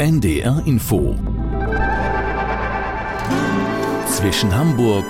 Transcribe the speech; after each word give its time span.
NDR 0.00 0.62
Info. 0.64 1.16
Zwischen 4.06 4.54
Hamburg 4.54 5.04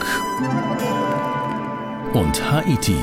und 2.14 2.50
Haiti. 2.50 2.96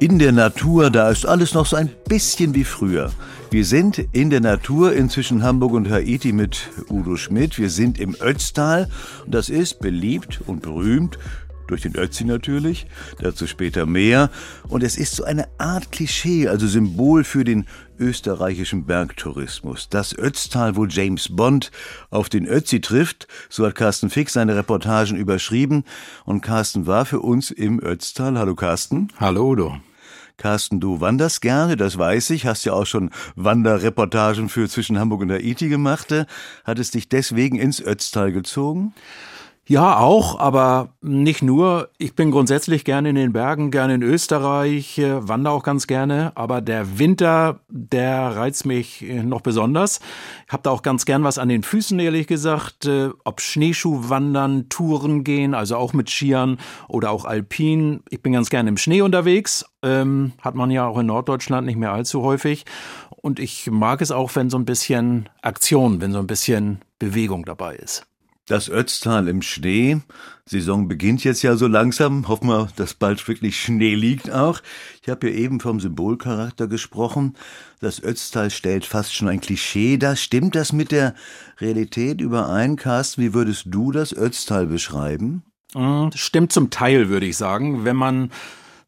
In 0.00 0.18
der 0.18 0.32
Natur, 0.32 0.90
da 0.90 1.10
ist 1.10 1.24
alles 1.24 1.54
noch 1.54 1.66
so 1.66 1.76
ein 1.76 1.88
bisschen 2.08 2.52
wie 2.54 2.64
früher. 2.64 3.12
Wir 3.50 3.64
sind 3.64 3.98
in 4.12 4.30
der 4.30 4.40
Natur 4.40 4.92
inzwischen 4.92 5.42
Hamburg 5.42 5.72
und 5.72 5.88
Haiti 5.88 6.32
mit 6.32 6.68
Udo 6.90 7.16
Schmidt. 7.16 7.58
Wir 7.58 7.70
sind 7.70 7.98
im 7.98 8.16
Ötztal 8.20 8.90
und 9.24 9.34
das 9.34 9.48
ist 9.48 9.78
beliebt 9.80 10.40
und 10.46 10.62
berühmt 10.62 11.18
durch 11.68 11.82
den 11.82 11.96
Ötzi 11.96 12.24
natürlich, 12.24 12.86
dazu 13.20 13.46
später 13.46 13.86
mehr. 13.86 14.30
Und 14.68 14.82
es 14.82 14.96
ist 14.96 15.14
so 15.14 15.24
eine 15.24 15.48
Art 15.58 15.92
Klischee, 15.92 16.48
also 16.48 16.66
Symbol 16.66 17.24
für 17.24 17.44
den 17.44 17.66
österreichischen 17.98 18.84
Bergtourismus. 18.84 19.88
Das 19.88 20.16
Ötztal, 20.16 20.76
wo 20.76 20.86
James 20.86 21.28
Bond 21.34 21.70
auf 22.10 22.28
den 22.28 22.46
Ötzi 22.46 22.80
trifft, 22.80 23.26
so 23.48 23.66
hat 23.66 23.74
Carsten 23.74 24.10
Fix 24.10 24.34
seine 24.34 24.56
Reportagen 24.56 25.16
überschrieben. 25.16 25.84
Und 26.24 26.40
Carsten 26.40 26.86
war 26.86 27.04
für 27.04 27.20
uns 27.20 27.50
im 27.50 27.80
Ötztal. 27.82 28.38
Hallo 28.38 28.54
Carsten. 28.54 29.08
Hallo 29.18 29.50
Udo. 29.50 29.76
Carsten, 30.36 30.80
du 30.80 31.00
wanderst 31.00 31.40
gerne, 31.40 31.76
das 31.76 31.96
weiß 31.96 32.30
ich, 32.30 32.44
hast 32.46 32.64
ja 32.64 32.74
auch 32.74 32.84
schon 32.84 33.10
Wanderreportagen 33.36 34.48
für 34.50 34.68
zwischen 34.68 34.98
Hamburg 34.98 35.22
und 35.22 35.32
Haiti 35.32 35.68
gemacht. 35.68 36.12
Hat 36.64 36.78
es 36.78 36.90
dich 36.90 37.08
deswegen 37.08 37.56
ins 37.58 37.80
Ötztal 37.80 38.32
gezogen? 38.32 38.92
Ja, 39.68 39.98
auch, 39.98 40.38
aber 40.38 40.90
nicht 41.02 41.42
nur. 41.42 41.88
Ich 41.98 42.14
bin 42.14 42.30
grundsätzlich 42.30 42.84
gerne 42.84 43.08
in 43.08 43.16
den 43.16 43.32
Bergen, 43.32 43.72
gerne 43.72 43.96
in 43.96 44.02
Österreich, 44.04 44.96
äh, 44.98 45.26
wandere 45.26 45.54
auch 45.54 45.64
ganz 45.64 45.88
gerne, 45.88 46.30
aber 46.36 46.60
der 46.60 47.00
Winter, 47.00 47.58
der 47.68 48.36
reizt 48.36 48.64
mich 48.64 49.02
äh, 49.02 49.24
noch 49.24 49.40
besonders. 49.40 49.98
Ich 50.46 50.52
habe 50.52 50.62
da 50.62 50.70
auch 50.70 50.82
ganz 50.82 51.04
gern 51.04 51.24
was 51.24 51.38
an 51.38 51.48
den 51.48 51.64
Füßen, 51.64 51.98
ehrlich 51.98 52.28
gesagt. 52.28 52.86
Äh, 52.86 53.08
ob 53.24 53.40
Schneeschuhwandern, 53.40 54.68
Touren 54.68 55.24
gehen, 55.24 55.52
also 55.52 55.76
auch 55.78 55.92
mit 55.92 56.10
Skiern 56.10 56.58
oder 56.86 57.10
auch 57.10 57.24
Alpin. 57.24 58.04
Ich 58.08 58.22
bin 58.22 58.34
ganz 58.34 58.50
gerne 58.50 58.68
im 58.68 58.76
Schnee 58.76 59.02
unterwegs. 59.02 59.64
Ähm, 59.82 60.30
hat 60.42 60.54
man 60.54 60.70
ja 60.70 60.86
auch 60.86 60.98
in 60.98 61.06
Norddeutschland 61.06 61.66
nicht 61.66 61.76
mehr 61.76 61.90
allzu 61.90 62.22
häufig. 62.22 62.66
Und 63.10 63.40
ich 63.40 63.68
mag 63.68 64.00
es 64.00 64.12
auch, 64.12 64.36
wenn 64.36 64.48
so 64.48 64.58
ein 64.58 64.64
bisschen 64.64 65.28
Aktion, 65.42 66.00
wenn 66.00 66.12
so 66.12 66.20
ein 66.20 66.28
bisschen 66.28 66.82
Bewegung 67.00 67.44
dabei 67.44 67.74
ist. 67.74 68.06
Das 68.46 68.70
Ötztal 68.70 69.26
im 69.26 69.42
Schnee. 69.42 69.98
Saison 70.44 70.86
beginnt 70.86 71.24
jetzt 71.24 71.42
ja 71.42 71.56
so 71.56 71.66
langsam. 71.66 72.28
Hoffen 72.28 72.46
wir, 72.46 72.68
dass 72.76 72.94
bald 72.94 73.26
wirklich 73.26 73.60
Schnee 73.60 73.96
liegt 73.96 74.30
auch. 74.30 74.60
Ich 75.02 75.08
habe 75.08 75.28
ja 75.28 75.34
eben 75.34 75.58
vom 75.58 75.80
Symbolcharakter 75.80 76.68
gesprochen. 76.68 77.34
Das 77.80 78.00
Ötztal 78.00 78.50
stellt 78.50 78.84
fast 78.84 79.12
schon 79.12 79.26
ein 79.26 79.40
Klischee 79.40 79.96
dar. 79.96 80.14
Stimmt 80.14 80.54
das 80.54 80.72
mit 80.72 80.92
der 80.92 81.16
Realität 81.60 82.20
überein, 82.20 82.76
Carsten? 82.76 83.20
Wie 83.20 83.34
würdest 83.34 83.64
du 83.66 83.90
das 83.90 84.16
Ötztal 84.16 84.66
beschreiben? 84.66 85.42
Hm, 85.74 86.10
stimmt 86.14 86.52
zum 86.52 86.70
Teil, 86.70 87.08
würde 87.08 87.26
ich 87.26 87.36
sagen. 87.36 87.84
Wenn 87.84 87.96
man 87.96 88.30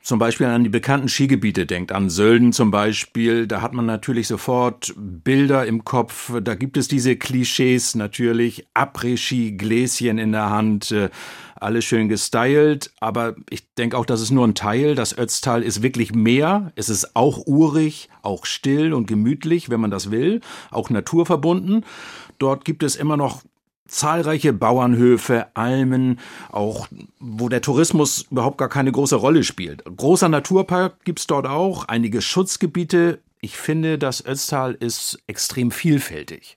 zum 0.08 0.18
Beispiel 0.18 0.46
an 0.46 0.64
die 0.64 0.70
bekannten 0.70 1.10
Skigebiete 1.10 1.66
denkt, 1.66 1.92
an 1.92 2.08
Sölden 2.08 2.54
zum 2.54 2.70
Beispiel, 2.70 3.46
da 3.46 3.60
hat 3.60 3.74
man 3.74 3.84
natürlich 3.84 4.26
sofort 4.26 4.94
Bilder 4.96 5.66
im 5.66 5.84
Kopf. 5.84 6.32
Da 6.42 6.54
gibt 6.54 6.78
es 6.78 6.88
diese 6.88 7.16
Klischees 7.16 7.94
natürlich, 7.94 8.66
Après-Ski, 8.72 9.58
Gläschen 9.58 10.16
in 10.16 10.32
der 10.32 10.48
Hand, 10.48 10.92
äh, 10.92 11.10
alles 11.56 11.84
schön 11.84 12.08
gestylt. 12.08 12.90
Aber 13.00 13.36
ich 13.50 13.74
denke 13.74 13.98
auch, 13.98 14.06
das 14.06 14.22
ist 14.22 14.30
nur 14.30 14.46
ein 14.46 14.54
Teil. 14.54 14.94
Das 14.94 15.18
Ötztal 15.18 15.62
ist 15.62 15.82
wirklich 15.82 16.14
mehr. 16.14 16.72
Es 16.74 16.88
ist 16.88 17.14
auch 17.14 17.46
urig, 17.46 18.08
auch 18.22 18.46
still 18.46 18.94
und 18.94 19.08
gemütlich, 19.08 19.68
wenn 19.68 19.80
man 19.80 19.90
das 19.90 20.10
will, 20.10 20.40
auch 20.70 20.88
naturverbunden. 20.88 21.84
Dort 22.38 22.64
gibt 22.64 22.82
es 22.82 22.96
immer 22.96 23.18
noch 23.18 23.42
zahlreiche 23.88 24.52
Bauernhöfe, 24.52 25.46
Almen, 25.54 26.20
auch 26.52 26.86
wo 27.18 27.48
der 27.48 27.62
Tourismus 27.62 28.26
überhaupt 28.30 28.58
gar 28.58 28.68
keine 28.68 28.92
große 28.92 29.16
Rolle 29.16 29.42
spielt. 29.42 29.84
Großer 29.84 30.28
Naturpark 30.28 31.04
gibt's 31.04 31.26
dort 31.26 31.46
auch, 31.46 31.86
einige 31.88 32.22
Schutzgebiete. 32.22 33.20
Ich 33.40 33.56
finde, 33.56 33.98
das 33.98 34.24
Ötztal 34.24 34.74
ist 34.74 35.18
extrem 35.26 35.70
vielfältig. 35.70 36.56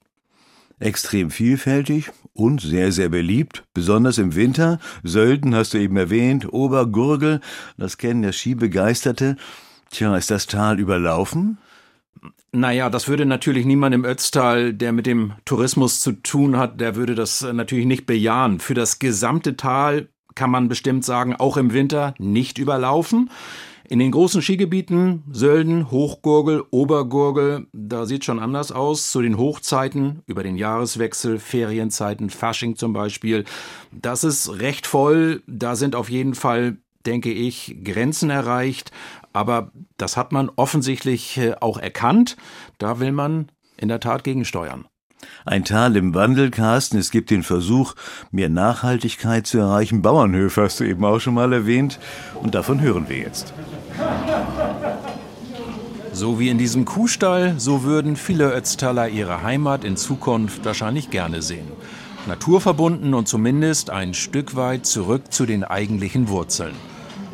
Extrem 0.80 1.30
vielfältig 1.30 2.12
und 2.34 2.62
sehr, 2.62 2.92
sehr 2.92 3.10
beliebt, 3.10 3.64
besonders 3.74 4.18
im 4.18 4.36
Winter. 4.36 4.80
Sölden 5.04 5.56
hast 5.56 5.74
du 5.74 5.78
eben 5.78 5.96
erwähnt, 5.96 6.52
Obergurgel, 6.52 7.40
das 7.78 7.98
kennen 7.98 8.24
ja 8.24 8.32
Skibegeisterte. 8.32 9.38
Tja, 9.92 10.16
ist 10.18 10.32
das 10.32 10.48
Tal 10.48 10.80
überlaufen? 10.80 11.58
Naja, 12.52 12.90
das 12.90 13.08
würde 13.08 13.26
natürlich 13.26 13.66
niemand 13.66 13.96
im 13.96 14.06
Ötztal, 14.06 14.74
der 14.74 14.92
mit 14.92 15.06
dem 15.06 15.34
Tourismus 15.46 16.02
zu 16.02 16.12
tun 16.12 16.58
hat, 16.58 16.82
der 16.82 16.96
würde 16.96 17.16
das 17.16 17.42
natürlich 17.42 17.86
nicht 17.86 18.06
bejahen. 18.06 18.60
Für 18.60 18.74
das 18.74 19.00
gesamte 19.00 19.56
Tal 19.56 20.10
kann 20.36 20.52
man 20.52 20.68
bestimmt 20.68 21.06
sagen, 21.06 21.36
auch 21.36 21.58
im 21.58 21.74
Winter 21.74 22.14
nicht 22.18 22.58
überlaufen. 22.58 23.30
In 23.88 24.00
den 24.00 24.12
großen 24.12 24.42
Skigebieten, 24.42 25.24
Sölden, 25.32 25.92
Hochgurgel, 25.92 26.64
Obergurgel, 26.72 27.68
da 27.74 28.06
sieht 28.06 28.24
schon 28.24 28.40
anders 28.40 28.72
aus. 28.72 29.12
Zu 29.12 29.22
den 29.22 29.38
Hochzeiten, 29.38 30.22
über 30.28 30.44
den 30.44 30.56
Jahreswechsel, 30.56 31.40
Ferienzeiten, 31.40 32.30
Fasching 32.30 32.78
zum 32.78 32.94
Beispiel. 32.94 33.44
Das 33.92 34.24
ist 34.24 34.60
recht 34.60 34.88
voll. 34.88 35.42
Da 35.48 35.76
sind 35.76 35.96
auf 35.96 36.10
jeden 36.10 36.36
Fall 36.36 36.78
denke 37.06 37.32
ich, 37.32 37.78
Grenzen 37.84 38.30
erreicht. 38.30 38.92
Aber 39.34 39.72
das 39.98 40.18
hat 40.18 40.32
man 40.32 40.50
offensichtlich 40.56 41.38
äh, 41.38 41.56
auch 41.60 41.78
erkannt. 41.78 42.38
Da 42.78 43.00
will 43.00 43.12
man 43.12 43.52
in 43.78 43.88
der 43.88 44.00
Tat 44.00 44.24
gegensteuern. 44.24 44.86
Ein 45.46 45.66
Tal 45.66 45.96
im 45.96 46.14
Wandel, 46.14 46.52
Carsten. 46.52 46.98
Es 46.98 47.12
gibt 47.12 47.30
den 47.30 47.44
Versuch, 47.44 47.94
mehr 48.32 48.50
Nachhaltigkeit 48.50 49.48
zu 49.48 49.60
erreichen. 49.60 50.02
Bauernhöfe 50.02 50.64
hast 50.64 50.80
du 50.80 50.84
eben 50.84 51.06
auch 51.06 51.20
schon 51.20 51.34
mal 51.34 51.54
erwähnt. 51.54 52.00
Und 52.42 52.56
davon 52.56 52.82
hören 52.82 53.08
wir 53.08 53.18
jetzt. 53.18 53.54
So 56.14 56.40
wie 56.40 56.50
in 56.50 56.58
diesem 56.58 56.86
Kuhstall, 56.86 57.56
so 57.58 57.84
würden 57.84 58.16
viele 58.16 58.54
Ötztaler 58.54 59.08
ihre 59.08 59.44
Heimat 59.44 59.84
in 59.84 59.96
Zukunft 59.96 60.66
wahrscheinlich 60.66 61.10
gerne 61.10 61.42
sehen. 61.42 61.68
Naturverbunden 62.28 63.14
und 63.14 63.28
zumindest 63.28 63.90
ein 63.90 64.14
Stück 64.14 64.56
weit 64.56 64.86
zurück 64.86 65.32
zu 65.32 65.46
den 65.46 65.64
eigentlichen 65.64 66.28
Wurzeln. 66.28 66.76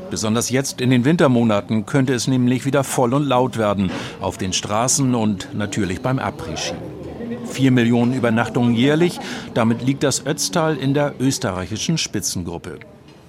Besonders 0.09 0.49
jetzt 0.49 0.79
in 0.79 0.89
den 0.89 1.05
Wintermonaten 1.05 1.85
könnte 1.85 2.13
es 2.13 2.27
nämlich 2.27 2.65
wieder 2.65 2.83
voll 2.83 3.13
und 3.13 3.27
laut 3.27 3.57
werden, 3.57 3.91
auf 4.21 4.37
den 4.37 4.53
Straßen 4.53 5.15
und 5.15 5.53
natürlich 5.53 6.01
beim 6.01 6.19
Après-Ski. 6.19 6.75
Vier 7.45 7.71
Millionen 7.71 8.13
Übernachtungen 8.13 8.73
jährlich, 8.73 9.19
damit 9.53 9.81
liegt 9.81 10.03
das 10.03 10.25
Ötztal 10.25 10.77
in 10.77 10.93
der 10.93 11.13
österreichischen 11.19 11.97
Spitzengruppe. 11.97 12.79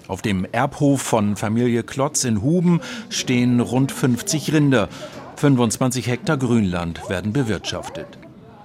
Auf 0.07 0.23
dem 0.23 0.47
Erbhof 0.51 1.03
von 1.03 1.37
Familie 1.37 1.83
Klotz 1.83 2.25
in 2.25 2.43
Huben 2.43 2.81
stehen 3.11 3.61
rund 3.61 3.93
50 3.93 4.53
Rinder. 4.53 4.89
25 5.37 6.07
Hektar 6.07 6.37
Grünland 6.37 7.09
werden 7.09 7.33
bewirtschaftet. 7.33 8.07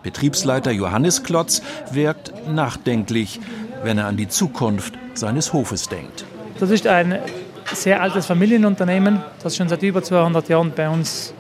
Betriebsleiter 0.04 0.72
Johannes 0.72 1.24
Klotz 1.24 1.62
wirkt 1.92 2.34
nachdenklich, 2.50 3.40
wenn 3.84 3.98
er 3.98 4.08
an 4.08 4.18
die 4.18 4.28
Zukunft 4.28 4.94
seines 5.14 5.54
Hofes 5.54 5.90
denkt. 5.90 6.26
Das 6.60 6.70
ist 6.70 6.88
ein 6.88 7.20
sehr 7.76 8.02
altes 8.02 8.26
Familienunternehmen, 8.26 9.22
das 9.42 9.56
schon 9.56 9.70
seit 9.70 9.84
über 9.84 10.04
200 10.04 10.50
Jahren 10.50 10.72
bei 10.76 10.90
uns 10.90 11.34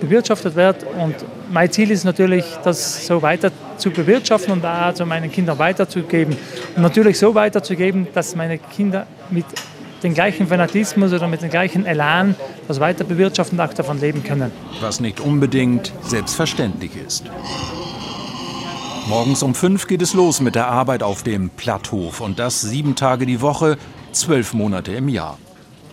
bewirtschaftet 0.00 0.54
wird. 0.54 0.84
Und 0.98 1.14
mein 1.50 1.70
Ziel 1.70 1.90
ist 1.90 2.04
natürlich, 2.04 2.44
das 2.64 3.06
so 3.06 3.22
weiter 3.22 3.50
zu 3.76 3.90
bewirtschaften 3.90 4.52
und 4.52 4.64
auch 4.64 4.94
zu 4.94 5.06
meinen 5.06 5.30
Kindern 5.30 5.58
weiterzugeben. 5.58 6.36
Und 6.76 6.82
natürlich 6.82 7.18
so 7.18 7.34
weiterzugeben, 7.34 8.08
dass 8.14 8.34
meine 8.34 8.58
Kinder 8.58 9.06
mit 9.30 9.46
dem 10.02 10.14
gleichen 10.14 10.46
Fanatismus 10.46 11.12
oder 11.12 11.26
mit 11.26 11.42
dem 11.42 11.50
gleichen 11.50 11.84
Elan 11.84 12.36
das 12.68 12.78
weiter 12.78 13.04
bewirtschaften 13.04 13.58
und 13.58 13.64
auch 13.64 13.74
davon 13.74 14.00
leben 14.00 14.22
können. 14.22 14.52
Was 14.80 15.00
nicht 15.00 15.20
unbedingt 15.20 15.92
selbstverständlich 16.02 16.92
ist. 17.04 17.24
Morgens 19.08 19.42
um 19.42 19.54
fünf 19.54 19.86
geht 19.86 20.02
es 20.02 20.12
los 20.12 20.40
mit 20.40 20.54
der 20.54 20.68
Arbeit 20.68 21.02
auf 21.02 21.22
dem 21.22 21.50
Platthof 21.50 22.20
und 22.20 22.38
das 22.38 22.60
sieben 22.60 22.94
Tage 22.94 23.24
die 23.24 23.40
Woche, 23.40 23.78
zwölf 24.12 24.52
Monate 24.52 24.92
im 24.92 25.08
Jahr. 25.08 25.38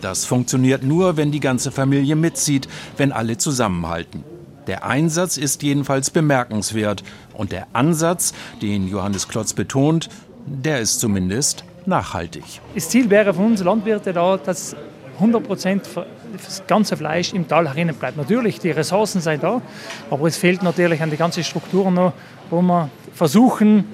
Das 0.00 0.24
funktioniert 0.24 0.82
nur, 0.82 1.16
wenn 1.16 1.32
die 1.32 1.40
ganze 1.40 1.70
Familie 1.70 2.16
mitzieht, 2.16 2.68
wenn 2.96 3.12
alle 3.12 3.38
zusammenhalten. 3.38 4.24
Der 4.66 4.84
Einsatz 4.84 5.36
ist 5.36 5.62
jedenfalls 5.62 6.10
bemerkenswert 6.10 7.04
und 7.34 7.52
der 7.52 7.68
Ansatz, 7.72 8.34
den 8.60 8.88
Johannes 8.88 9.28
Klotz 9.28 9.52
betont, 9.52 10.08
der 10.44 10.80
ist 10.80 11.00
zumindest 11.00 11.64
nachhaltig. 11.86 12.44
Das 12.74 12.88
Ziel 12.88 13.08
wäre 13.10 13.32
für 13.32 13.40
uns 13.40 13.62
Landwirte 13.62 14.12
da, 14.12 14.36
dass 14.36 14.74
100 15.14 15.44
Prozent 15.44 15.88
das 16.32 16.62
ganze 16.66 16.96
Fleisch 16.96 17.32
im 17.32 17.46
Tal 17.48 17.68
herinnen 17.68 17.94
bleibt. 17.94 18.16
Natürlich, 18.16 18.58
die 18.58 18.70
Ressourcen 18.70 19.20
sind 19.20 19.42
da, 19.42 19.62
aber 20.10 20.26
es 20.26 20.36
fehlt 20.36 20.62
natürlich 20.62 21.00
an 21.00 21.10
die 21.10 21.16
ganze 21.16 21.42
Struktur 21.44 21.90
noch, 21.90 22.12
wo 22.50 22.60
wir 22.60 22.90
versuchen, 23.14 23.84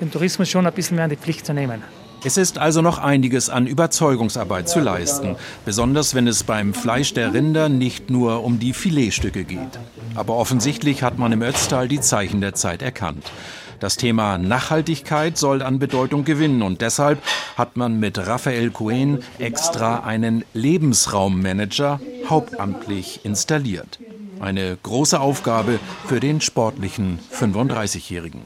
den 0.00 0.10
Tourismus 0.10 0.48
schon 0.48 0.66
ein 0.66 0.72
bisschen 0.72 0.96
mehr 0.96 1.04
an 1.04 1.10
die 1.10 1.16
Pflicht 1.16 1.46
zu 1.46 1.54
nehmen. 1.54 1.82
Es 2.24 2.36
ist 2.36 2.58
also 2.58 2.82
noch 2.82 2.98
einiges 2.98 3.48
an 3.48 3.66
Überzeugungsarbeit 3.68 4.68
zu 4.68 4.80
leisten, 4.80 5.36
besonders 5.64 6.14
wenn 6.14 6.26
es 6.26 6.42
beim 6.42 6.74
Fleisch 6.74 7.14
der 7.14 7.32
Rinder 7.32 7.68
nicht 7.68 8.10
nur 8.10 8.42
um 8.42 8.58
die 8.58 8.72
Filetstücke 8.72 9.44
geht. 9.44 9.78
Aber 10.16 10.34
offensichtlich 10.34 11.04
hat 11.04 11.16
man 11.16 11.30
im 11.30 11.42
Ötztal 11.42 11.86
die 11.86 12.00
Zeichen 12.00 12.40
der 12.40 12.54
Zeit 12.54 12.82
erkannt. 12.82 13.30
Das 13.78 13.96
Thema 13.96 14.36
Nachhaltigkeit 14.38 15.38
soll 15.38 15.62
an 15.62 15.78
Bedeutung 15.78 16.24
gewinnen 16.24 16.62
und 16.62 16.80
deshalb 16.80 17.22
hat 17.56 17.76
man 17.76 18.00
mit 18.00 18.18
Raphael 18.18 18.70
Cohen 18.70 19.20
extra 19.38 20.00
einen 20.00 20.44
Lebensraummanager 20.52 22.00
hauptamtlich 22.28 23.20
installiert. 23.22 24.00
Eine 24.40 24.76
große 24.82 25.20
Aufgabe 25.20 25.78
für 26.06 26.18
den 26.18 26.40
sportlichen 26.40 27.20
35-Jährigen. 27.32 28.42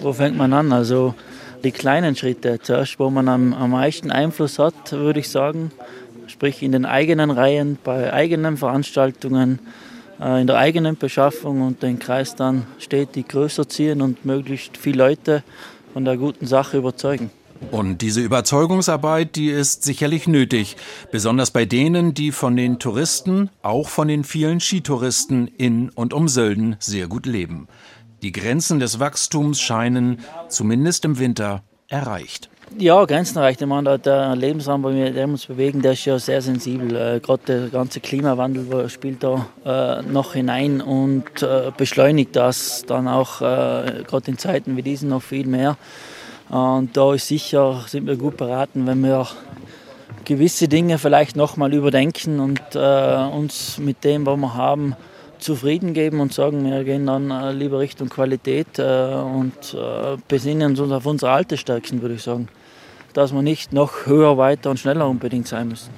Wo 0.00 0.12
fängt 0.12 0.36
man 0.36 0.52
an? 0.52 0.72
Also 0.72 1.14
die 1.64 1.72
kleinen 1.72 2.14
Schritte. 2.14 2.60
Zuerst, 2.62 2.98
wo 2.98 3.10
man 3.10 3.28
am, 3.28 3.52
am 3.54 3.70
meisten 3.70 4.10
Einfluss 4.10 4.58
hat, 4.58 4.92
würde 4.92 5.20
ich 5.20 5.28
sagen, 5.28 5.72
sprich 6.26 6.62
in 6.62 6.72
den 6.72 6.84
eigenen 6.84 7.30
Reihen, 7.30 7.78
bei 7.82 8.12
eigenen 8.12 8.56
Veranstaltungen, 8.56 9.58
äh, 10.20 10.40
in 10.40 10.46
der 10.46 10.56
eigenen 10.56 10.96
Beschaffung 10.96 11.62
und 11.62 11.82
den 11.82 11.98
Kreis 11.98 12.36
dann 12.36 12.66
stetig 12.78 13.28
größer 13.28 13.68
ziehen 13.68 14.02
und 14.02 14.24
möglichst 14.24 14.76
viele 14.76 14.98
Leute 14.98 15.42
von 15.92 16.04
der 16.04 16.16
guten 16.16 16.46
Sache 16.46 16.76
überzeugen. 16.76 17.30
Und 17.70 18.02
diese 18.02 18.20
Überzeugungsarbeit, 18.20 19.36
die 19.36 19.48
ist 19.48 19.84
sicherlich 19.84 20.26
nötig, 20.26 20.76
besonders 21.10 21.50
bei 21.50 21.64
denen, 21.64 22.12
die 22.12 22.32
von 22.32 22.56
den 22.56 22.78
Touristen, 22.78 23.48
auch 23.62 23.88
von 23.88 24.08
den 24.08 24.24
vielen 24.24 24.60
Skitouristen 24.60 25.48
in 25.56 25.88
und 25.90 26.12
um 26.12 26.28
Sölden 26.28 26.76
sehr 26.78 27.06
gut 27.06 27.26
leben. 27.26 27.68
Die 28.24 28.32
Grenzen 28.32 28.80
des 28.80 29.00
Wachstums 29.00 29.60
scheinen, 29.60 30.18
zumindest 30.48 31.04
im 31.04 31.18
Winter, 31.18 31.62
erreicht. 31.88 32.48
Ja, 32.78 33.04
Grenzen 33.04 33.36
erreicht. 33.36 33.60
Ich 33.60 33.66
meine, 33.66 33.98
der 33.98 34.34
Lebensraum, 34.34 34.82
wo 34.82 34.88
wir 34.88 35.24
uns 35.24 35.44
bewegen, 35.44 35.82
der 35.82 35.92
ist 35.92 36.06
ja 36.06 36.18
sehr 36.18 36.40
sensibel. 36.40 36.96
Äh, 36.96 37.20
Gerade 37.20 37.42
der 37.46 37.68
ganze 37.68 38.00
Klimawandel 38.00 38.88
spielt 38.88 39.22
da 39.22 39.46
äh, 39.66 40.00
noch 40.10 40.32
hinein 40.32 40.80
und 40.80 41.42
äh, 41.42 41.70
beschleunigt 41.76 42.34
das 42.34 42.84
dann 42.86 43.08
auch, 43.08 43.40
gerade 43.40 44.22
in 44.24 44.38
Zeiten 44.38 44.78
wie 44.78 44.82
diesen, 44.82 45.10
noch 45.10 45.22
viel 45.22 45.46
mehr. 45.46 45.76
Und 46.48 46.96
da 46.96 47.12
ist 47.12 47.28
sicher, 47.28 47.84
sind 47.86 48.06
wir 48.06 48.16
gut 48.16 48.38
beraten, 48.38 48.86
wenn 48.86 49.02
wir 49.02 49.28
gewisse 50.24 50.66
Dinge 50.66 50.96
vielleicht 50.96 51.36
nochmal 51.36 51.74
überdenken 51.74 52.40
und 52.40 52.74
uns 52.74 53.76
mit 53.76 54.02
dem, 54.02 54.24
was 54.24 54.38
wir 54.38 54.54
haben, 54.54 54.96
zufrieden 55.44 55.94
geben 55.94 56.20
und 56.20 56.32
sagen, 56.32 56.64
wir 56.64 56.82
gehen 56.84 57.06
dann 57.06 57.30
äh, 57.30 57.52
lieber 57.52 57.78
Richtung 57.78 58.08
Qualität 58.08 58.78
äh, 58.78 58.82
und 58.82 59.74
äh, 59.74 60.16
besinnen 60.26 60.70
uns 60.76 60.92
auf 60.92 61.06
unsere 61.06 61.32
alte 61.32 61.56
Stärken, 61.56 62.02
würde 62.02 62.16
ich 62.16 62.22
sagen. 62.22 62.48
Dass 63.12 63.32
wir 63.32 63.42
nicht 63.42 63.72
noch 63.72 64.06
höher, 64.06 64.38
weiter 64.38 64.70
und 64.70 64.80
schneller 64.80 65.08
unbedingt 65.08 65.46
sein 65.46 65.68
müssen. 65.68 65.90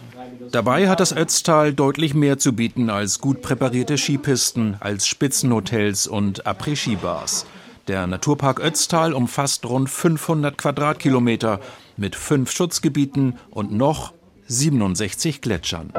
Dabei 0.52 0.88
hat 0.88 1.00
das 1.00 1.16
Ötztal 1.16 1.72
deutlich 1.72 2.14
mehr 2.14 2.38
zu 2.38 2.52
bieten 2.52 2.90
als 2.90 3.20
gut 3.20 3.42
präparierte 3.42 3.96
Skipisten, 3.96 4.76
als 4.80 5.06
Spitzenhotels 5.06 6.06
und 6.06 6.46
Après-Ski-Bars. 6.46 7.46
Der 7.88 8.06
Naturpark 8.06 8.60
Ötztal 8.60 9.14
umfasst 9.14 9.64
rund 9.64 9.88
500 9.88 10.58
Quadratkilometer 10.58 11.60
mit 11.96 12.16
fünf 12.16 12.50
Schutzgebieten 12.50 13.38
und 13.50 13.72
noch 13.72 14.12
67 14.48 15.40
Gletschern. 15.40 15.92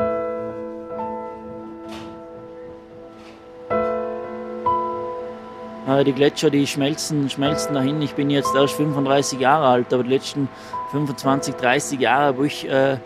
Die 5.87 6.11
Gletscher, 6.11 6.49
die 6.49 6.67
schmelzen, 6.67 7.29
schmelzen 7.29 7.73
dahin. 7.73 8.01
Ich 8.01 8.13
bin 8.13 8.29
jetzt 8.29 8.53
erst 8.53 8.73
35 8.73 9.39
Jahre 9.39 9.67
alt, 9.67 9.93
aber 9.93 10.03
die 10.03 10.09
letzten 10.09 10.49
25, 10.91 11.55
30 11.55 11.99
Jahre, 12.01 12.37
wo 12.37 12.43
ich 12.43 12.67
äh, 12.69 12.97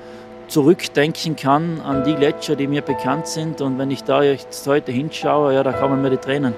zurückdenken 0.48 1.36
kann 1.36 1.80
an 1.82 2.04
die 2.04 2.16
Gletscher, 2.16 2.56
die 2.56 2.66
mir 2.66 2.82
bekannt 2.82 3.28
sind. 3.28 3.62
Und 3.62 3.78
wenn 3.78 3.92
ich 3.92 4.04
da 4.04 4.24
jetzt 4.24 4.66
heute 4.66 4.92
hinschaue, 4.92 5.54
ja, 5.54 5.62
da 5.62 5.74
kommen 5.74 6.02
mir 6.02 6.10
die 6.10 6.18
Tränen. 6.18 6.56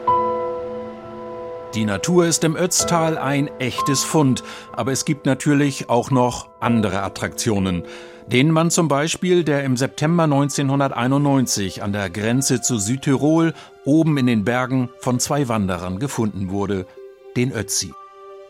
Die 1.75 1.83
Natur 1.83 2.25
ist 2.25 2.45
im 2.45 2.55
Ötztal 2.55 3.17
ein 3.17 3.49
echtes 3.59 4.03
Fund, 4.03 4.43
aber 4.71 4.93
es 4.93 5.05
gibt 5.05 5.25
natürlich 5.25 5.89
auch 5.89 6.09
noch 6.09 6.47
andere 6.61 7.01
Attraktionen. 7.03 7.83
Den 8.27 8.51
Mann 8.51 8.71
zum 8.71 8.87
Beispiel, 8.87 9.43
der 9.43 9.63
im 9.63 9.75
September 9.75 10.23
1991 10.23 11.83
an 11.83 11.91
der 11.91 12.09
Grenze 12.09 12.61
zu 12.61 12.77
Südtirol 12.77 13.53
oben 13.85 14.18
in 14.18 14.27
den 14.27 14.44
Bergen 14.44 14.89
von 15.00 15.19
zwei 15.19 15.47
Wanderern 15.47 16.00
gefunden 16.00 16.50
wurde, 16.50 16.85
den 17.35 17.51
Ötzi. 17.51 17.94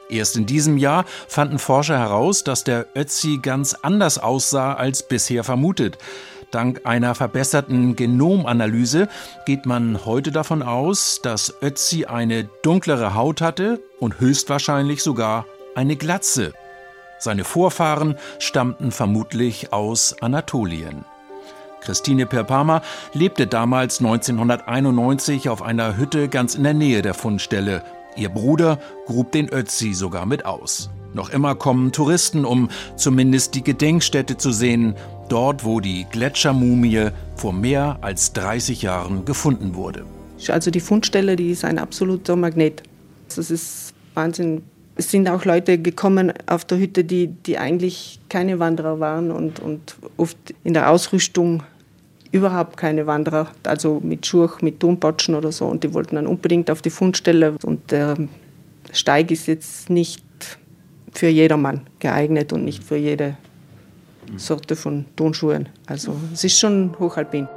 Erst 0.09 0.35
in 0.35 0.45
diesem 0.45 0.77
Jahr 0.77 1.05
fanden 1.27 1.59
Forscher 1.59 1.97
heraus, 1.97 2.43
dass 2.43 2.63
der 2.63 2.87
Ötzi 2.95 3.39
ganz 3.41 3.73
anders 3.73 4.17
aussah 4.17 4.73
als 4.73 5.07
bisher 5.07 5.43
vermutet. 5.43 5.97
Dank 6.51 6.81
einer 6.83 7.15
verbesserten 7.15 7.95
Genomanalyse 7.95 9.07
geht 9.47 9.65
man 9.65 10.05
heute 10.05 10.31
davon 10.31 10.61
aus, 10.61 11.19
dass 11.23 11.53
Ötzi 11.63 12.05
eine 12.05 12.43
dunklere 12.61 13.15
Haut 13.15 13.41
hatte 13.41 13.81
und 13.99 14.19
höchstwahrscheinlich 14.19 15.01
sogar 15.01 15.47
eine 15.73 15.95
Glatze. 15.95 16.53
Seine 17.17 17.43
Vorfahren 17.43 18.17
stammten 18.37 18.91
vermutlich 18.91 19.73
aus 19.73 20.15
Anatolien. 20.21 21.05
Christine 21.83 22.25
Perpama 22.25 22.81
lebte 23.13 23.45
damals 23.45 23.99
1991 23.99 25.49
auf 25.49 25.61
einer 25.61 25.97
Hütte 25.97 26.29
ganz 26.29 26.55
in 26.55 26.63
der 26.63 26.73
Nähe 26.73 27.01
der 27.01 27.13
Fundstelle. 27.13 27.83
Ihr 28.15 28.29
Bruder 28.29 28.79
grub 29.05 29.31
den 29.31 29.49
Ötzi 29.49 29.93
sogar 29.93 30.25
mit 30.25 30.45
aus. 30.45 30.89
Noch 31.13 31.29
immer 31.29 31.55
kommen 31.55 31.91
Touristen, 31.91 32.45
um 32.45 32.69
zumindest 32.95 33.53
die 33.55 33.63
Gedenkstätte 33.63 34.37
zu 34.37 34.51
sehen, 34.51 34.95
dort 35.29 35.65
wo 35.65 35.79
die 35.79 36.05
Gletschermumie 36.09 37.09
vor 37.35 37.53
mehr 37.53 37.97
als 38.01 38.33
30 38.33 38.81
Jahren 38.81 39.25
gefunden 39.25 39.75
wurde. 39.75 40.05
Also 40.47 40.71
die 40.71 40.79
Fundstelle, 40.79 41.35
die 41.35 41.51
ist 41.51 41.65
ein 41.65 41.79
absoluter 41.79 42.35
Magnet. 42.35 42.83
Das 43.35 43.49
ist 43.49 43.93
Wahnsinn, 44.13 44.63
es 44.95 45.09
sind 45.09 45.27
auch 45.27 45.45
Leute 45.45 45.77
gekommen 45.77 46.33
auf 46.45 46.65
der 46.65 46.77
Hütte, 46.77 47.03
die, 47.03 47.27
die 47.27 47.57
eigentlich 47.57 48.19
keine 48.29 48.59
Wanderer 48.59 48.99
waren 48.99 49.31
und, 49.31 49.59
und 49.59 49.95
oft 50.17 50.37
in 50.63 50.73
der 50.73 50.89
Ausrüstung 50.89 51.63
überhaupt 52.33 52.77
keine 52.77 53.05
Wanderer, 53.05 53.47
also 53.63 54.01
mit 54.03 54.25
Schurch, 54.25 54.61
mit 54.61 54.79
Turmpatschen 54.79 55.35
oder 55.35 55.51
so. 55.51 55.65
Und 55.67 55.83
die 55.83 55.93
wollten 55.93 56.15
dann 56.15 56.25
unbedingt 56.27 56.71
auf 56.71 56.81
die 56.81 56.89
Fundstelle. 56.89 57.55
Und 57.63 57.91
der 57.91 58.17
Steig 58.91 59.29
ist 59.29 59.45
jetzt 59.45 59.91
nicht 59.91 60.25
für 61.13 61.27
jedermann 61.27 61.81
geeignet 61.99 62.51
und 62.51 62.65
nicht 62.65 62.83
für 62.83 62.97
jede 62.97 63.37
Sorte 64.35 64.75
von 64.75 65.05
Turnschuhen. 65.15 65.69
Also 65.85 66.15
es 66.33 66.43
ist 66.43 66.59
schon 66.59 66.95
hochalpin. 66.97 67.47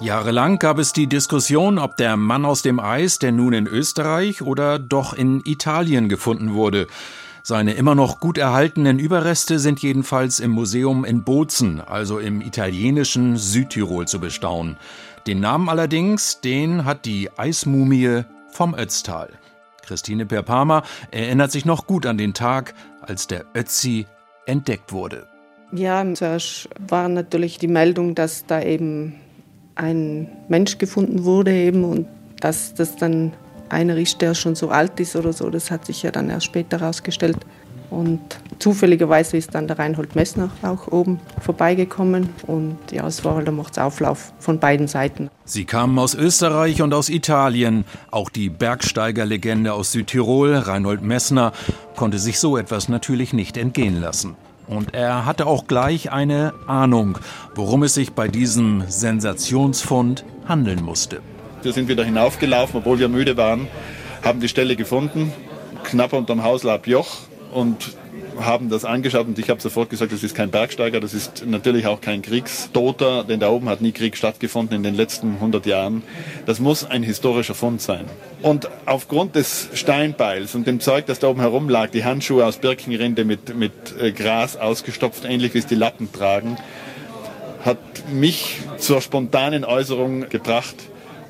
Jahrelang 0.00 0.58
gab 0.58 0.78
es 0.78 0.92
die 0.92 1.06
Diskussion, 1.06 1.78
ob 1.78 1.96
der 1.96 2.16
Mann 2.16 2.44
aus 2.44 2.62
dem 2.62 2.80
Eis, 2.80 3.20
der 3.20 3.30
nun 3.30 3.52
in 3.52 3.68
Österreich 3.68 4.42
oder 4.42 4.80
doch 4.80 5.14
in 5.14 5.42
Italien 5.46 6.08
gefunden 6.08 6.54
wurde. 6.54 6.88
Seine 7.46 7.74
immer 7.74 7.94
noch 7.94 8.20
gut 8.20 8.38
erhaltenen 8.38 8.98
Überreste 8.98 9.58
sind 9.58 9.82
jedenfalls 9.82 10.40
im 10.40 10.50
Museum 10.50 11.04
in 11.04 11.24
Bozen, 11.24 11.82
also 11.82 12.18
im 12.18 12.40
italienischen 12.40 13.36
Südtirol, 13.36 14.08
zu 14.08 14.18
bestaunen. 14.18 14.78
Den 15.26 15.40
Namen 15.40 15.68
allerdings, 15.68 16.40
den 16.40 16.86
hat 16.86 17.04
die 17.04 17.28
Eismumie 17.36 18.22
vom 18.48 18.74
Ötztal. 18.74 19.28
Christine 19.82 20.24
Perpama 20.24 20.84
erinnert 21.10 21.52
sich 21.52 21.66
noch 21.66 21.86
gut 21.86 22.06
an 22.06 22.16
den 22.16 22.32
Tag, 22.32 22.72
als 23.02 23.26
der 23.26 23.44
Ötzi 23.54 24.06
entdeckt 24.46 24.90
wurde. 24.90 25.26
Ja, 25.70 26.02
zuerst 26.14 26.70
war 26.88 27.10
natürlich 27.10 27.58
die 27.58 27.68
Meldung, 27.68 28.14
dass 28.14 28.46
da 28.46 28.62
eben 28.62 29.16
ein 29.74 30.28
Mensch 30.48 30.78
gefunden 30.78 31.24
wurde 31.24 31.52
eben 31.52 31.84
und 31.84 32.06
dass 32.40 32.72
das 32.72 32.96
dann 32.96 33.34
einer 33.74 33.96
ist, 33.96 34.20
der 34.22 34.34
schon 34.34 34.54
so 34.54 34.70
alt 34.70 34.98
ist 35.00 35.16
oder 35.16 35.32
so, 35.32 35.50
das 35.50 35.70
hat 35.70 35.84
sich 35.84 36.02
ja 36.02 36.10
dann 36.10 36.30
erst 36.30 36.46
später 36.46 36.80
herausgestellt. 36.80 37.36
Und 37.90 38.20
zufälligerweise 38.58 39.36
ist 39.36 39.54
dann 39.54 39.68
der 39.68 39.78
Reinhold 39.78 40.16
Messner 40.16 40.50
auch 40.62 40.88
oben 40.88 41.20
vorbeigekommen 41.40 42.30
und 42.46 42.76
ja, 42.90 43.06
es 43.06 43.24
war 43.24 43.36
halt 43.36 43.48
ein 43.48 43.54
Mordsauflauf 43.54 44.32
von 44.40 44.58
beiden 44.58 44.88
Seiten. 44.88 45.30
Sie 45.44 45.64
kamen 45.64 45.96
aus 45.98 46.14
Österreich 46.14 46.82
und 46.82 46.92
aus 46.92 47.08
Italien. 47.08 47.84
Auch 48.10 48.30
die 48.30 48.48
Bergsteigerlegende 48.48 49.72
aus 49.72 49.92
Südtirol, 49.92 50.54
Reinhold 50.54 51.02
Messner, 51.02 51.52
konnte 51.94 52.18
sich 52.18 52.40
so 52.40 52.56
etwas 52.56 52.88
natürlich 52.88 53.32
nicht 53.32 53.56
entgehen 53.56 54.00
lassen. 54.00 54.34
Und 54.66 54.94
er 54.94 55.26
hatte 55.26 55.46
auch 55.46 55.66
gleich 55.66 56.10
eine 56.10 56.54
Ahnung, 56.66 57.18
worum 57.54 57.82
es 57.82 57.94
sich 57.94 58.12
bei 58.12 58.28
diesem 58.28 58.82
Sensationsfund 58.88 60.24
handeln 60.48 60.82
musste. 60.82 61.20
Wir 61.64 61.72
sind 61.72 61.88
wieder 61.88 62.04
hinaufgelaufen, 62.04 62.80
obwohl 62.80 62.98
wir 62.98 63.08
müde 63.08 63.38
waren, 63.38 63.68
haben 64.22 64.38
die 64.38 64.50
Stelle 64.50 64.76
gefunden, 64.76 65.32
knapp 65.82 66.12
unterm 66.12 66.44
Hauslaub 66.44 66.86
Joch 66.86 67.16
und 67.54 67.96
haben 68.38 68.68
das 68.68 68.84
angeschaut 68.84 69.26
und 69.26 69.38
ich 69.38 69.48
habe 69.48 69.62
sofort 69.62 69.88
gesagt, 69.88 70.12
das 70.12 70.22
ist 70.22 70.34
kein 70.34 70.50
Bergsteiger, 70.50 71.00
das 71.00 71.14
ist 71.14 71.46
natürlich 71.46 71.86
auch 71.86 72.02
kein 72.02 72.20
Kriegstoter, 72.20 73.24
denn 73.24 73.40
da 73.40 73.48
oben 73.48 73.70
hat 73.70 73.80
nie 73.80 73.92
Krieg 73.92 74.14
stattgefunden 74.14 74.76
in 74.76 74.82
den 74.82 74.94
letzten 74.94 75.36
100 75.36 75.64
Jahren. 75.64 76.02
Das 76.44 76.60
muss 76.60 76.84
ein 76.84 77.02
historischer 77.02 77.54
Fund 77.54 77.80
sein. 77.80 78.04
Und 78.42 78.68
aufgrund 78.84 79.34
des 79.34 79.70
Steinbeils 79.72 80.54
und 80.54 80.66
dem 80.66 80.80
Zeug, 80.80 81.06
das 81.06 81.18
da 81.18 81.28
oben 81.28 81.40
herumlag, 81.40 81.88
die 81.92 82.04
Handschuhe 82.04 82.44
aus 82.44 82.58
Birkenrinde 82.58 83.24
mit, 83.24 83.56
mit 83.56 83.72
äh, 83.98 84.12
Gras 84.12 84.58
ausgestopft, 84.58 85.24
ähnlich 85.24 85.54
wie 85.54 85.58
es 85.60 85.66
die 85.66 85.76
Lappen 85.76 86.12
tragen, 86.12 86.58
hat 87.64 87.78
mich 88.12 88.58
zur 88.76 89.00
spontanen 89.00 89.64
Äußerung 89.64 90.28
gebracht, 90.28 90.76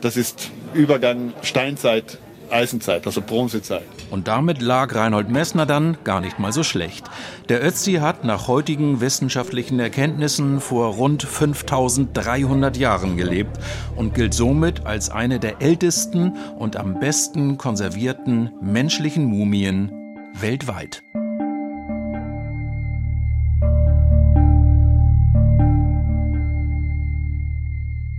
das 0.05 0.17
ist 0.17 0.51
Übergang 0.75 1.33
Steinzeit 1.43 2.19
Eisenzeit, 2.51 3.07
also 3.07 3.21
Bronzezeit. 3.23 3.85
Und 4.11 4.29
damit 4.29 4.61
lag 4.61 4.95
Reinhold 4.95 5.31
Messner 5.31 5.67
dann 5.67 5.97
gar 6.05 6.21
nicht 6.21 6.39
mal 6.39 6.53
so 6.53 6.63
schlecht. 6.63 7.05
Der 7.49 7.65
Ötzi 7.65 7.95
hat 7.95 8.25
nach 8.25 8.49
heutigen 8.49 9.01
wissenschaftlichen 9.01 9.81
Erkenntnissen 9.81 10.61
vor 10.61 10.95
rund 10.95 11.23
5300 11.23 12.77
Jahren 12.77 13.17
gelebt 13.17 13.59
und 13.97 14.15
gilt 14.15 14.35
somit 14.35 14.87
als 14.87 15.11
eine 15.11 15.41
der 15.41 15.61
ältesten 15.63 16.37
und 16.59 16.77
am 16.77 17.01
besten 17.01 17.59
konservierten 17.59 18.53
menschlichen 18.61 19.25
Mumien 19.25 19.91
weltweit. 20.39 21.04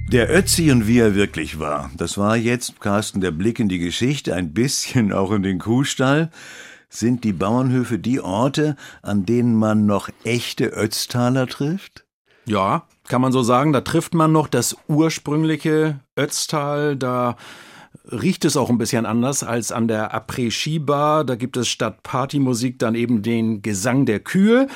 Der 0.08 0.30
Ötzi 0.30 0.72
und 0.72 0.88
wie 0.88 1.00
er 1.00 1.16
wirklich 1.16 1.58
war, 1.58 1.90
das 1.98 2.16
war 2.16 2.38
jetzt, 2.38 2.80
Carsten, 2.80 3.22
der 3.22 3.32
Blick 3.32 3.60
in 3.60 3.70
die 3.70 3.80
Geschichte, 3.80 4.36
ein 4.36 4.54
bisschen 4.54 5.12
auch 5.12 5.32
in 5.32 5.42
den 5.42 5.58
Kuhstall. 5.58 6.30
Sind 6.90 7.24
die 7.24 7.34
Bauernhöfe 7.34 7.98
die 7.98 8.22
Orte, 8.22 8.76
an 9.02 9.26
denen 9.26 9.56
man 9.56 9.88
noch 9.88 10.10
echte 10.24 10.68
Ötztaler 10.68 11.48
trifft? 11.48 12.06
Ja, 12.46 12.84
kann 13.08 13.20
man 13.20 13.32
so 13.32 13.42
sagen. 13.42 13.74
Da 13.74 13.82
trifft 13.82 14.14
man 14.14 14.32
noch 14.32 14.48
das 14.48 14.78
ursprüngliche 14.88 16.00
Ötztal. 16.16 16.96
Da 16.96 17.36
riecht 18.12 18.46
es 18.46 18.58
auch 18.58 18.70
ein 18.70 18.78
bisschen 18.78 19.08
anders 19.08 19.44
als 19.44 19.72
an 19.72 19.88
der 19.88 20.14
Après-Ski-Bar. 20.14 21.26
Da 21.26 21.36
gibt 21.36 21.58
es 21.58 21.68
statt 21.68 22.04
Partymusik 22.04 22.78
dann 22.78 22.94
eben 22.94 23.24
den 23.24 23.64
Gesang 23.64 24.06
der 24.06 24.20
Kühe. 24.20 24.68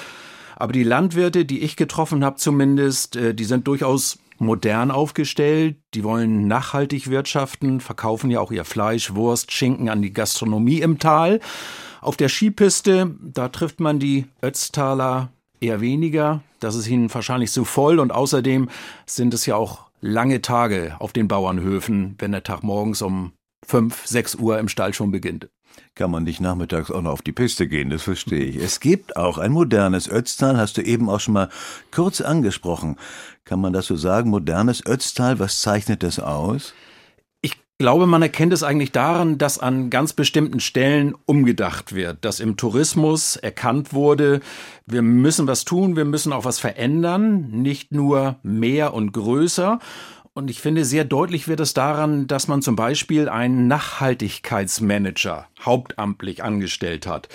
Aber 0.55 0.73
die 0.73 0.83
Landwirte, 0.83 1.45
die 1.45 1.61
ich 1.61 1.75
getroffen 1.75 2.25
habe 2.25 2.37
zumindest, 2.37 3.15
äh, 3.15 3.35
die 3.35 3.45
sind 3.45 3.67
durchaus 3.67 4.17
modern 4.39 4.91
aufgestellt. 4.91 5.77
Die 5.93 6.03
wollen 6.03 6.47
nachhaltig 6.47 7.09
wirtschaften, 7.09 7.81
verkaufen 7.81 8.31
ja 8.31 8.39
auch 8.39 8.51
ihr 8.51 8.65
Fleisch, 8.65 9.13
Wurst, 9.15 9.51
Schinken 9.51 9.89
an 9.89 10.01
die 10.01 10.13
Gastronomie 10.13 10.81
im 10.81 10.99
Tal. 10.99 11.39
Auf 12.01 12.17
der 12.17 12.29
Skipiste, 12.29 13.15
da 13.21 13.49
trifft 13.49 13.79
man 13.79 13.99
die 13.99 14.25
Ötztaler 14.41 15.29
eher 15.59 15.81
weniger. 15.81 16.41
Das 16.59 16.75
ist 16.75 16.87
ihnen 16.87 17.13
wahrscheinlich 17.13 17.51
zu 17.51 17.65
voll 17.65 17.99
und 17.99 18.11
außerdem 18.11 18.69
sind 19.05 19.33
es 19.33 19.45
ja 19.45 19.55
auch 19.55 19.89
lange 20.01 20.41
Tage 20.41 20.95
auf 20.99 21.11
den 21.11 21.27
Bauernhöfen, 21.27 22.15
wenn 22.19 22.31
der 22.31 22.43
Tag 22.43 22.63
morgens 22.63 23.01
um 23.01 23.33
fünf, 23.65 24.05
sechs 24.07 24.35
Uhr 24.35 24.57
im 24.59 24.69
Stall 24.69 24.93
schon 24.93 25.11
beginnt 25.11 25.49
kann 25.99 26.11
man 26.11 26.23
nicht 26.23 26.39
nachmittags 26.39 26.91
auch 26.91 27.01
noch 27.01 27.11
auf 27.11 27.21
die 27.21 27.33
Piste 27.33 27.67
gehen, 27.67 27.89
das 27.89 28.03
verstehe 28.03 28.45
ich. 28.45 28.55
Es 28.55 28.79
gibt 28.79 29.17
auch 29.17 29.37
ein 29.37 29.51
modernes 29.51 30.09
Ötztal, 30.09 30.55
hast 30.57 30.77
du 30.77 30.81
eben 30.81 31.09
auch 31.09 31.19
schon 31.19 31.33
mal 31.33 31.49
kurz 31.91 32.21
angesprochen. 32.21 32.95
Kann 33.43 33.59
man 33.59 33.73
das 33.73 33.87
so 33.87 33.97
sagen, 33.97 34.29
modernes 34.29 34.85
Ötztal, 34.85 35.39
was 35.39 35.59
zeichnet 35.59 36.03
das 36.03 36.19
aus? 36.19 36.73
Ich 37.41 37.57
glaube, 37.79 38.07
man 38.07 38.21
erkennt 38.21 38.53
es 38.53 38.63
eigentlich 38.63 38.93
daran, 38.93 39.37
dass 39.37 39.59
an 39.59 39.89
ganz 39.89 40.13
bestimmten 40.13 40.61
Stellen 40.61 41.15
umgedacht 41.25 41.93
wird, 41.93 42.23
dass 42.23 42.39
im 42.39 42.55
Tourismus 42.55 43.35
erkannt 43.35 43.91
wurde, 43.91 44.39
wir 44.85 45.01
müssen 45.01 45.47
was 45.47 45.65
tun, 45.65 45.97
wir 45.97 46.05
müssen 46.05 46.31
auch 46.31 46.45
was 46.45 46.59
verändern, 46.59 47.49
nicht 47.51 47.91
nur 47.91 48.37
mehr 48.41 48.93
und 48.93 49.11
größer. 49.11 49.79
Und 50.33 50.49
ich 50.49 50.61
finde, 50.61 50.85
sehr 50.85 51.05
deutlich 51.05 51.47
wird 51.47 51.59
es 51.59 51.73
daran, 51.73 52.27
dass 52.27 52.47
man 52.47 52.61
zum 52.61 52.75
Beispiel 52.75 53.27
einen 53.29 53.67
Nachhaltigkeitsmanager 53.67 55.47
hauptamtlich 55.61 56.43
angestellt 56.43 57.07
hat, 57.07 57.29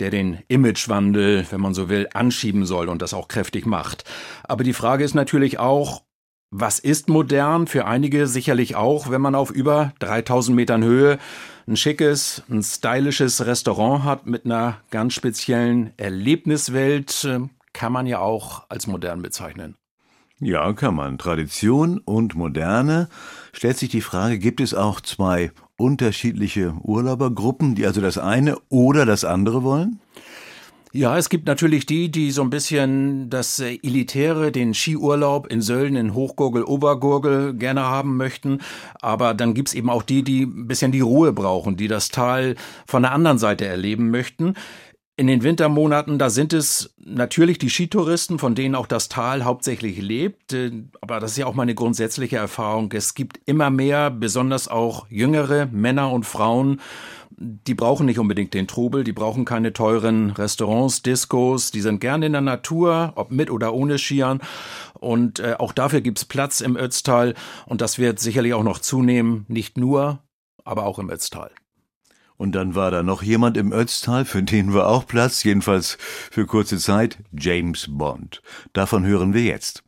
der 0.00 0.10
den 0.10 0.38
Imagewandel, 0.48 1.46
wenn 1.50 1.60
man 1.60 1.74
so 1.74 1.88
will, 1.88 2.08
anschieben 2.14 2.64
soll 2.64 2.88
und 2.88 3.02
das 3.02 3.14
auch 3.14 3.28
kräftig 3.28 3.66
macht. 3.66 4.04
Aber 4.44 4.64
die 4.64 4.72
Frage 4.72 5.04
ist 5.04 5.14
natürlich 5.14 5.58
auch, 5.58 6.02
was 6.50 6.78
ist 6.78 7.08
modern? 7.08 7.66
Für 7.66 7.86
einige 7.86 8.26
sicherlich 8.26 8.76
auch, 8.76 9.10
wenn 9.10 9.20
man 9.20 9.34
auf 9.34 9.50
über 9.50 9.92
3000 9.98 10.54
Metern 10.54 10.84
Höhe 10.84 11.18
ein 11.66 11.76
schickes, 11.76 12.42
ein 12.48 12.62
stylisches 12.62 13.44
Restaurant 13.44 14.04
hat 14.04 14.26
mit 14.26 14.44
einer 14.44 14.80
ganz 14.90 15.14
speziellen 15.14 15.92
Erlebniswelt, 15.96 17.24
äh, 17.24 17.40
kann 17.72 17.92
man 17.92 18.06
ja 18.06 18.20
auch 18.20 18.64
als 18.70 18.86
modern 18.86 19.22
bezeichnen. 19.22 19.76
Ja, 20.38 20.72
kann 20.74 20.94
man. 20.94 21.16
Tradition 21.16 21.98
und 21.98 22.34
Moderne. 22.34 23.08
Stellt 23.52 23.78
sich 23.78 23.88
die 23.88 24.02
Frage, 24.02 24.38
gibt 24.38 24.60
es 24.60 24.74
auch 24.74 25.00
zwei 25.00 25.50
unterschiedliche 25.78 26.74
Urlaubergruppen, 26.82 27.74
die 27.74 27.86
also 27.86 28.00
das 28.02 28.18
eine 28.18 28.58
oder 28.68 29.06
das 29.06 29.24
andere 29.24 29.62
wollen? 29.62 29.98
Ja, 30.96 31.18
es 31.18 31.28
gibt 31.28 31.46
natürlich 31.46 31.84
die, 31.84 32.10
die 32.10 32.30
so 32.30 32.40
ein 32.40 32.48
bisschen 32.48 33.28
das 33.28 33.58
äh, 33.60 33.78
Elitäre, 33.82 34.50
den 34.50 34.72
Skiurlaub 34.72 35.46
in 35.46 35.60
Sölden, 35.60 35.94
in 35.94 36.14
Hochgurgel, 36.14 36.64
Obergurgel 36.64 37.52
gerne 37.52 37.82
haben 37.82 38.16
möchten. 38.16 38.60
Aber 39.02 39.34
dann 39.34 39.52
gibt's 39.52 39.74
eben 39.74 39.90
auch 39.90 40.02
die, 40.02 40.22
die 40.22 40.44
ein 40.44 40.66
bisschen 40.66 40.92
die 40.92 41.00
Ruhe 41.00 41.34
brauchen, 41.34 41.76
die 41.76 41.88
das 41.88 42.08
Tal 42.08 42.54
von 42.86 43.02
der 43.02 43.12
anderen 43.12 43.36
Seite 43.36 43.66
erleben 43.66 44.10
möchten. 44.10 44.54
In 45.18 45.28
den 45.28 45.42
Wintermonaten, 45.42 46.18
da 46.18 46.28
sind 46.28 46.52
es 46.52 46.94
natürlich 46.98 47.56
die 47.56 47.70
Skitouristen, 47.70 48.38
von 48.38 48.54
denen 48.54 48.74
auch 48.74 48.86
das 48.86 49.08
Tal 49.08 49.44
hauptsächlich 49.44 49.98
lebt. 49.98 50.52
Äh, 50.52 50.84
aber 51.00 51.20
das 51.20 51.32
ist 51.32 51.36
ja 51.38 51.46
auch 51.46 51.54
meine 51.54 51.74
grundsätzliche 51.74 52.36
Erfahrung. 52.36 52.92
Es 52.92 53.14
gibt 53.14 53.40
immer 53.46 53.70
mehr, 53.70 54.10
besonders 54.10 54.68
auch 54.68 55.06
jüngere 55.08 55.66
Männer 55.66 56.12
und 56.12 56.24
Frauen, 56.24 56.80
die 57.38 57.74
brauchen 57.74 58.06
nicht 58.06 58.18
unbedingt 58.18 58.54
den 58.54 58.66
Trubel, 58.66 59.04
die 59.04 59.12
brauchen 59.12 59.44
keine 59.44 59.72
teuren 59.72 60.30
Restaurants, 60.30 61.02
Discos, 61.02 61.70
die 61.70 61.82
sind 61.82 62.00
gerne 62.00 62.26
in 62.26 62.32
der 62.32 62.40
Natur, 62.40 63.12
ob 63.14 63.30
mit 63.30 63.50
oder 63.50 63.74
ohne 63.74 63.98
Skiern. 63.98 64.40
Und 64.94 65.40
äh, 65.40 65.54
auch 65.58 65.72
dafür 65.72 66.00
gibt's 66.00 66.24
Platz 66.24 66.60
im 66.60 66.76
Ötztal. 66.76 67.34
Und 67.66 67.80
das 67.80 67.98
wird 67.98 68.20
sicherlich 68.20 68.54
auch 68.54 68.62
noch 68.62 68.78
zunehmen, 68.78 69.44
nicht 69.48 69.76
nur, 69.76 70.20
aber 70.64 70.86
auch 70.86 70.98
im 70.98 71.10
Ötztal. 71.10 71.50
Und 72.38 72.54
dann 72.54 72.74
war 72.74 72.90
da 72.90 73.02
noch 73.02 73.22
jemand 73.22 73.56
im 73.56 73.72
Ötztal, 73.72 74.24
für 74.24 74.42
den 74.42 74.74
war 74.74 74.88
auch 74.88 75.06
Platz, 75.06 75.42
jedenfalls 75.44 75.96
für 76.30 76.46
kurze 76.46 76.78
Zeit, 76.78 77.18
James 77.32 77.86
Bond. 77.90 78.42
Davon 78.72 79.04
hören 79.04 79.32
wir 79.32 79.42
jetzt. 79.42 79.82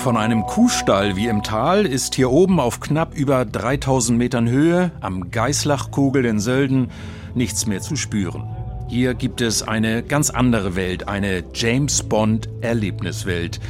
Von 0.00 0.16
einem 0.16 0.46
Kuhstall 0.46 1.16
wie 1.16 1.26
im 1.26 1.42
Tal 1.42 1.84
ist 1.84 2.14
hier 2.14 2.30
oben 2.30 2.58
auf 2.58 2.80
knapp 2.80 3.14
über 3.14 3.44
3000 3.44 4.18
Metern 4.18 4.48
Höhe 4.48 4.92
am 5.02 5.30
Geißlachkugel 5.30 6.24
in 6.24 6.40
Sölden 6.40 6.90
nichts 7.34 7.66
mehr 7.66 7.82
zu 7.82 7.96
spüren. 7.96 8.59
Hier 8.90 9.14
gibt 9.14 9.40
es 9.40 9.62
eine 9.62 10.02
ganz 10.02 10.30
andere 10.30 10.74
Welt, 10.74 11.06
eine 11.06 11.44
James 11.54 12.02
Bond 12.02 12.48
Erlebniswelt. 12.60 13.60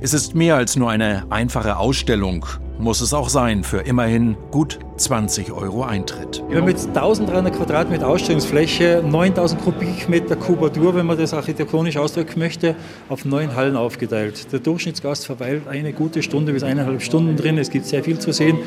Es 0.00 0.14
ist 0.14 0.34
mehr 0.34 0.56
als 0.56 0.76
nur 0.76 0.90
eine 0.90 1.26
einfache 1.28 1.76
Ausstellung, 1.76 2.46
muss 2.78 3.02
es 3.02 3.12
auch 3.12 3.28
sein 3.28 3.64
für 3.64 3.80
immerhin 3.80 4.34
gut 4.50 4.78
20 5.02 5.52
Euro 5.52 5.82
Eintritt. 5.82 6.44
Wir 6.48 6.58
haben 6.58 6.68
jetzt 6.68 6.86
1300 6.86 7.52
Quadratmeter 7.56 8.06
Ausstellungsfläche, 8.06 9.02
9000 9.04 9.60
Kubikmeter 9.60 10.36
Kubatur, 10.36 10.94
wenn 10.94 11.06
man 11.06 11.18
das 11.18 11.34
architektonisch 11.34 11.96
ausdrücken 11.96 12.38
möchte, 12.38 12.76
auf 13.08 13.24
neun 13.24 13.56
Hallen 13.56 13.74
aufgeteilt. 13.74 14.52
Der 14.52 14.60
Durchschnittsgast 14.60 15.26
verweilt 15.26 15.66
eine 15.68 15.92
gute 15.92 16.22
Stunde 16.22 16.52
bis 16.52 16.62
eineinhalb 16.62 17.02
Stunden 17.02 17.36
drin. 17.36 17.58
Es 17.58 17.70
gibt 17.70 17.86
sehr 17.86 18.04
viel 18.04 18.20
zu 18.20 18.32
sehen. 18.32 18.58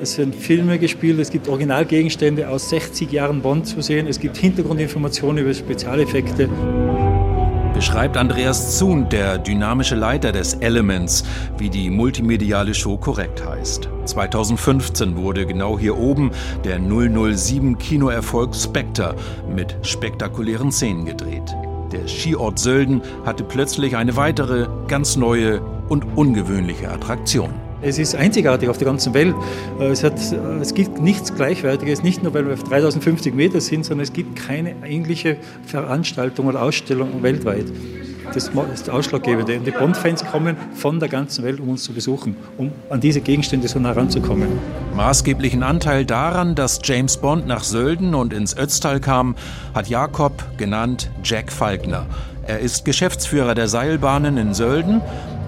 Es 0.00 0.16
werden 0.16 0.32
Filme 0.32 0.78
gespielt, 0.78 1.18
es 1.20 1.30
gibt 1.30 1.46
Originalgegenstände 1.46 2.48
aus 2.48 2.70
60 2.70 3.12
Jahren 3.12 3.42
Bond 3.42 3.66
zu 3.66 3.82
sehen, 3.82 4.06
es 4.06 4.18
gibt 4.18 4.36
Hintergrundinformationen 4.36 5.44
über 5.44 5.54
Spezialeffekte 5.54 6.48
beschreibt 7.74 8.16
Andreas 8.16 8.78
Zun, 8.78 9.08
der 9.08 9.38
dynamische 9.38 9.94
Leiter 9.94 10.32
des 10.32 10.54
Elements, 10.54 11.24
wie 11.58 11.70
die 11.70 11.90
multimediale 11.90 12.74
Show 12.74 12.96
korrekt 12.96 13.44
heißt. 13.46 13.88
2015 14.04 15.16
wurde 15.16 15.46
genau 15.46 15.78
hier 15.78 15.96
oben 15.96 16.30
der 16.64 16.78
007 16.78 17.78
Kinoerfolg 17.78 18.54
Spectre 18.54 19.14
mit 19.54 19.76
spektakulären 19.82 20.70
Szenen 20.70 21.04
gedreht. 21.04 21.54
Der 21.92 22.08
Skiort 22.08 22.58
Sölden 22.58 23.02
hatte 23.24 23.44
plötzlich 23.44 23.96
eine 23.96 24.16
weitere, 24.16 24.66
ganz 24.88 25.16
neue 25.16 25.60
und 25.88 26.04
ungewöhnliche 26.16 26.90
Attraktion. 26.90 27.52
Es 27.82 27.98
ist 27.98 28.14
einzigartig 28.14 28.68
auf 28.68 28.78
der 28.78 28.86
ganzen 28.86 29.12
Welt. 29.12 29.34
Äh, 29.80 29.86
es, 29.86 30.04
hat, 30.04 30.14
äh, 30.32 30.36
es 30.60 30.72
gibt 30.72 31.00
nichts 31.00 31.34
Gleichwertiges, 31.34 32.02
nicht 32.02 32.22
nur 32.22 32.32
weil 32.32 32.46
wir 32.46 32.54
auf 32.54 32.62
3050 32.62 33.34
Meter 33.34 33.60
sind, 33.60 33.84
sondern 33.84 34.04
es 34.04 34.12
gibt 34.12 34.36
keine 34.36 34.74
ähnliche 34.86 35.36
Veranstaltung 35.66 36.46
oder 36.46 36.62
Ausstellung 36.62 37.22
weltweit. 37.22 37.66
das, 38.32 38.50
ist 38.72 38.88
Ausschlaggebende. 38.88 39.58
Und 39.58 39.66
die 39.66 39.72
Bond-Fans 39.72 40.24
kommen 40.24 40.56
von 40.74 41.00
der 41.00 41.08
ganzen 41.08 41.44
Welt, 41.44 41.58
um 41.58 41.70
uns 41.70 41.82
zu 41.82 41.92
besuchen, 41.92 42.36
um 42.56 42.70
an 42.88 43.00
diese 43.00 43.20
Gegenstände 43.20 43.66
so 43.66 43.80
nah 43.80 43.92
ranzukommen. 43.92 44.48
Maßgeblichen 44.94 45.64
Anteil 45.64 46.06
daran, 46.06 46.54
dass 46.54 46.80
James 46.84 47.16
Bond 47.16 47.48
nach 47.48 47.64
Sölden 47.64 48.14
und 48.14 48.32
ins 48.32 48.56
Ötztal 48.56 49.00
kam, 49.00 49.34
hat 49.74 49.88
Jakob 49.88 50.44
genannt 50.56 51.10
Jack 51.24 51.50
Falkner. 51.50 52.06
Er 52.44 52.58
ist 52.58 52.84
Geschäftsführer 52.84 53.54
der 53.54 53.68
Seilbahnen 53.68 54.36
in 54.36 54.52
Sölden. 54.52 55.00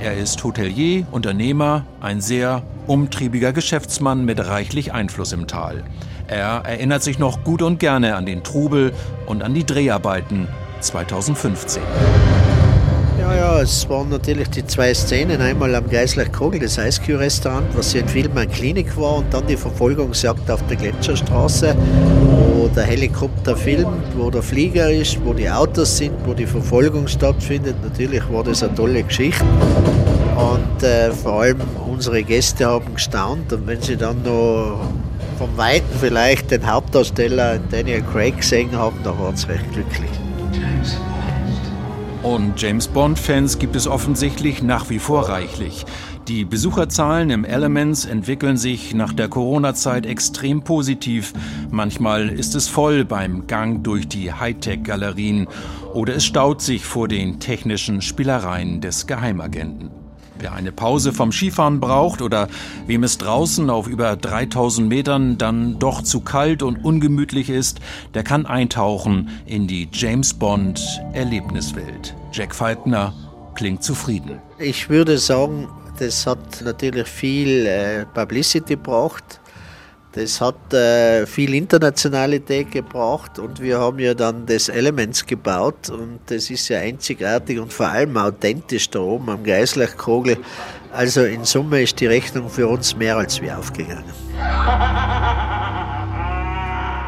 Er 0.04 0.18
ist 0.18 0.44
Hotelier, 0.44 1.06
Unternehmer, 1.12 1.86
ein 2.02 2.20
sehr 2.20 2.62
umtriebiger 2.86 3.54
Geschäftsmann 3.54 4.26
mit 4.26 4.38
reichlich 4.38 4.92
Einfluss 4.92 5.32
im 5.32 5.46
Tal. 5.46 5.82
Er 6.28 6.60
erinnert 6.66 7.02
sich 7.02 7.18
noch 7.18 7.42
gut 7.42 7.62
und 7.62 7.80
gerne 7.80 8.14
an 8.14 8.26
den 8.26 8.44
Trubel 8.44 8.92
und 9.24 9.42
an 9.42 9.54
die 9.54 9.64
Dreharbeiten 9.64 10.46
2015. 10.80 11.82
Ja, 13.18 13.34
ja, 13.34 13.60
es 13.62 13.88
waren 13.88 14.10
natürlich 14.10 14.50
die 14.50 14.66
zwei 14.66 14.92
Szenen. 14.92 15.40
Einmal 15.40 15.74
am 15.74 15.88
Geisler 15.88 16.26
Kogel, 16.26 16.60
das 16.60 16.78
Eiskühlrestaurant, 16.78 17.74
was 17.74 17.94
ja 17.94 18.00
in 18.00 18.08
Film 18.08 18.36
eine 18.36 18.46
Klinik 18.46 18.94
war, 18.98 19.16
und 19.16 19.32
dann 19.32 19.46
die 19.46 19.56
Verfolgungsjagd 19.56 20.50
auf 20.50 20.62
der 20.66 20.76
Gletscherstraße, 20.76 21.74
der 22.74 22.84
Helikopter 22.84 23.56
filmt, 23.56 24.16
wo 24.16 24.30
der 24.30 24.42
Flieger 24.42 24.90
ist, 24.90 25.18
wo 25.24 25.32
die 25.32 25.48
Autos 25.48 25.96
sind, 25.98 26.14
wo 26.24 26.34
die 26.34 26.46
Verfolgung 26.46 27.06
stattfindet. 27.06 27.76
Natürlich 27.82 28.22
war 28.30 28.44
das 28.44 28.62
eine 28.62 28.74
tolle 28.74 29.02
Geschichte. 29.02 29.44
Und 30.36 30.82
äh, 30.82 31.12
vor 31.12 31.42
allem 31.42 31.60
unsere 31.88 32.22
Gäste 32.22 32.66
haben 32.66 32.94
gestaunt. 32.94 33.52
Und 33.52 33.66
wenn 33.66 33.80
sie 33.80 33.96
dann 33.96 34.22
noch 34.22 34.80
vom 35.38 35.56
Weiten 35.56 35.86
vielleicht 36.00 36.50
den 36.50 36.70
Hauptdarsteller 36.70 37.58
Daniel 37.70 38.02
Craig 38.02 38.38
gesehen 38.38 38.76
haben, 38.76 38.96
dann 39.04 39.18
waren 39.18 39.36
sie 39.36 39.48
recht 39.48 39.72
glücklich. 39.72 40.10
Und 42.22 42.60
James 42.60 42.88
Bond-Fans 42.88 43.58
gibt 43.58 43.76
es 43.76 43.86
offensichtlich 43.86 44.62
nach 44.62 44.88
wie 44.88 44.98
vor 44.98 45.28
reichlich. 45.28 45.84
Die 46.28 46.46
Besucherzahlen 46.46 47.28
im 47.28 47.44
Elements 47.44 48.06
entwickeln 48.06 48.56
sich 48.56 48.94
nach 48.94 49.12
der 49.12 49.28
Corona-Zeit 49.28 50.06
extrem 50.06 50.62
positiv. 50.62 51.34
Manchmal 51.70 52.30
ist 52.30 52.54
es 52.54 52.66
voll 52.66 53.04
beim 53.04 53.46
Gang 53.46 53.84
durch 53.84 54.08
die 54.08 54.32
Hightech-Galerien 54.32 55.48
oder 55.92 56.16
es 56.16 56.24
staut 56.24 56.62
sich 56.62 56.86
vor 56.86 57.08
den 57.08 57.40
technischen 57.40 58.00
Spielereien 58.00 58.80
des 58.80 59.06
Geheimagenten. 59.06 59.90
Wer 60.38 60.54
eine 60.54 60.72
Pause 60.72 61.12
vom 61.12 61.30
Skifahren 61.30 61.78
braucht 61.78 62.22
oder 62.22 62.48
wem 62.86 63.04
es 63.04 63.18
draußen 63.18 63.68
auf 63.68 63.86
über 63.86 64.16
3000 64.16 64.88
Metern 64.88 65.36
dann 65.36 65.78
doch 65.78 66.00
zu 66.00 66.20
kalt 66.20 66.62
und 66.62 66.82
ungemütlich 66.82 67.50
ist, 67.50 67.80
der 68.14 68.24
kann 68.24 68.46
eintauchen 68.46 69.28
in 69.44 69.66
die 69.66 69.90
James 69.92 70.32
Bond 70.32 70.80
Erlebniswelt. 71.12 72.14
Jack 72.32 72.54
Falkner 72.54 73.12
klingt 73.54 73.84
zufrieden. 73.84 74.38
Ich 74.58 74.88
würde 74.88 75.18
sagen, 75.18 75.68
das 75.98 76.26
hat 76.26 76.62
natürlich 76.62 77.08
viel 77.08 77.66
äh, 77.66 78.04
Publicity 78.06 78.74
gebracht. 78.74 79.40
Das 80.12 80.40
hat 80.40 80.72
äh, 80.72 81.26
viel 81.26 81.54
Internationalität 81.54 82.70
gebracht 82.70 83.40
und 83.40 83.60
wir 83.60 83.80
haben 83.80 83.98
ja 83.98 84.14
dann 84.14 84.46
das 84.46 84.68
Elements 84.68 85.26
gebaut 85.26 85.90
und 85.90 86.20
das 86.26 86.50
ist 86.50 86.68
ja 86.68 86.78
einzigartig 86.78 87.58
und 87.58 87.72
vor 87.72 87.88
allem 87.88 88.16
authentisch 88.16 88.88
da 88.90 89.00
oben 89.00 89.28
am 89.30 89.42
Geislachkogel. 89.42 90.36
Also 90.92 91.24
in 91.24 91.44
Summe 91.44 91.82
ist 91.82 91.98
die 91.98 92.06
Rechnung 92.06 92.48
für 92.48 92.68
uns 92.68 92.94
mehr 92.94 93.16
als 93.16 93.42
wie 93.42 93.50
aufgegangen. 93.50 94.04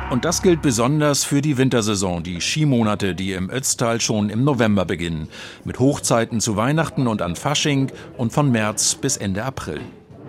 Und 0.09 0.25
das 0.25 0.41
gilt 0.41 0.63
besonders 0.63 1.25
für 1.25 1.43
die 1.43 1.59
Wintersaison, 1.59 2.23
die 2.23 2.41
Skimonate, 2.41 3.17
die 3.17 3.33
im 3.33 3.51
Ötztal 3.51 4.01
schon 4.01 4.31
im 4.31 4.45
November 4.45 4.85
beginnen, 4.85 5.27
mit 5.65 5.81
Hochzeiten 5.81 6.41
zu 6.41 6.57
Weihnachten 6.57 7.09
und 7.09 7.23
an 7.23 7.35
Fasching 7.35 7.91
und 8.17 8.33
von 8.33 8.53
März 8.53 8.95
bis 8.95 9.17
Ende 9.17 9.43
April. 9.43 9.81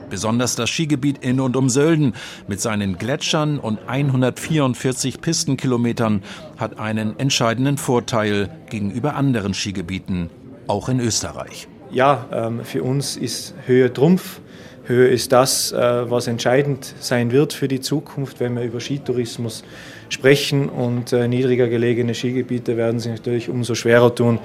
Besonders 0.10 0.56
das 0.56 0.72
Skigebiet 0.72 1.20
in 1.20 1.40
und 1.40 1.56
um 1.56 1.70
Sölden 1.70 2.16
mit 2.48 2.60
seinen 2.60 2.98
Gletschern 2.98 3.60
und 3.60 3.78
144 3.88 5.22
Pistenkilometern 5.22 6.24
hat 6.58 6.80
einen 6.80 7.20
entscheidenden 7.20 7.78
Vorteil 7.78 8.50
gegenüber 8.72 9.16
anderen 9.16 9.54
Skigebieten, 9.54 10.32
auch 10.66 10.90
in 10.90 11.00
Österreich. 11.00 11.68
Ja, 11.92 12.26
ähm, 12.32 12.66
für 12.66 12.82
uns 12.82 13.16
ist 13.16 13.54
Höhe 13.66 13.94
Trumpf. 13.94 14.42
Höhe 14.88 15.08
ist 15.10 15.32
das, 15.32 15.72
äh, 15.72 16.10
was 16.10 16.28
entscheidend 16.28 16.96
sein 17.00 17.32
wird 17.32 17.54
für 17.54 17.68
die 17.68 17.82
Zukunft, 17.82 18.40
wenn 18.40 18.56
wir 18.56 18.64
über 18.64 18.80
Skitourismus 18.80 19.64
sprechen. 20.10 20.70
Und 20.70 21.14
äh, 21.14 21.28
niedriger 21.28 21.68
gelegene 21.68 22.14
Skigebiete 22.14 22.78
werden 22.78 23.00
sich 23.00 23.12
natürlich 23.12 23.50
umso 23.50 23.76
schwerer 23.76 24.16
tun. 24.16 24.40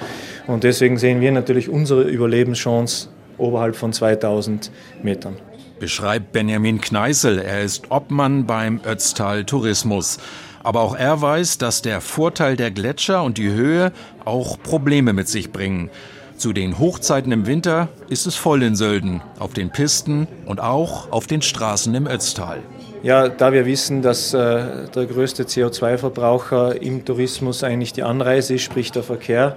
Und 0.46 0.64
deswegen 0.64 0.98
sehen 0.98 1.20
wir 1.20 1.32
natürlich 1.32 1.68
unsere 1.68 2.02
Überlebenschance 2.02 3.08
oberhalb 3.38 3.76
von 3.76 3.92
2000 3.92 4.70
Metern 5.02 5.36
beschreibt 5.82 6.30
Benjamin 6.30 6.80
Kneißl. 6.80 7.40
Er 7.40 7.62
ist 7.62 7.90
Obmann 7.90 8.46
beim 8.46 8.80
Ötztal 8.86 9.44
Tourismus. 9.44 10.20
Aber 10.62 10.80
auch 10.80 10.94
er 10.94 11.20
weiß, 11.20 11.58
dass 11.58 11.82
der 11.82 12.00
Vorteil 12.00 12.54
der 12.54 12.70
Gletscher 12.70 13.24
und 13.24 13.36
die 13.36 13.50
Höhe 13.50 13.90
auch 14.24 14.62
Probleme 14.62 15.12
mit 15.12 15.28
sich 15.28 15.50
bringen. 15.50 15.90
Zu 16.42 16.52
den 16.52 16.80
Hochzeiten 16.80 17.30
im 17.30 17.46
Winter 17.46 17.88
ist 18.08 18.26
es 18.26 18.34
voll 18.34 18.64
in 18.64 18.74
Sölden, 18.74 19.22
auf 19.38 19.52
den 19.52 19.70
Pisten 19.70 20.26
und 20.44 20.60
auch 20.60 21.12
auf 21.12 21.28
den 21.28 21.40
Straßen 21.40 21.94
im 21.94 22.08
Ötztal. 22.08 22.58
Ja, 23.04 23.28
da 23.28 23.52
wir 23.52 23.64
wissen, 23.64 24.02
dass 24.02 24.34
äh, 24.34 24.88
der 24.92 25.06
größte 25.06 25.44
CO2-Verbraucher 25.44 26.82
im 26.82 27.04
Tourismus 27.04 27.62
eigentlich 27.62 27.92
die 27.92 28.02
Anreise 28.02 28.54
ist, 28.54 28.62
sprich 28.62 28.90
der 28.90 29.04
Verkehr, 29.04 29.56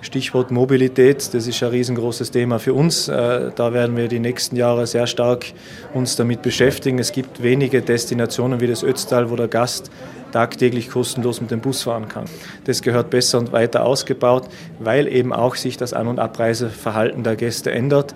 Stichwort 0.00 0.50
Mobilität, 0.50 1.32
das 1.32 1.46
ist 1.46 1.62
ein 1.62 1.68
riesengroßes 1.68 2.32
Thema 2.32 2.58
für 2.58 2.74
uns. 2.74 3.06
Äh, 3.06 3.52
da 3.54 3.72
werden 3.72 3.96
wir 3.96 4.08
die 4.08 4.18
nächsten 4.18 4.56
Jahre 4.56 4.88
sehr 4.88 5.06
stark 5.06 5.46
uns 5.92 6.16
damit 6.16 6.42
beschäftigen. 6.42 6.98
Es 6.98 7.12
gibt 7.12 7.44
wenige 7.44 7.80
Destinationen 7.80 8.60
wie 8.60 8.66
das 8.66 8.82
Ötztal, 8.82 9.30
wo 9.30 9.36
der 9.36 9.46
Gast 9.46 9.92
tagtäglich 10.34 10.90
kostenlos 10.90 11.40
mit 11.40 11.50
dem 11.50 11.60
Bus 11.60 11.84
fahren 11.84 12.08
kann. 12.08 12.24
Das 12.64 12.82
gehört 12.82 13.10
besser 13.10 13.38
und 13.38 13.52
weiter 13.52 13.84
ausgebaut, 13.84 14.48
weil 14.80 15.06
eben 15.06 15.32
auch 15.32 15.54
sich 15.54 15.76
das 15.76 15.92
An- 15.92 16.08
und 16.08 16.18
Abreiseverhalten 16.18 17.22
der 17.22 17.36
Gäste 17.36 17.70
ändert. 17.70 18.14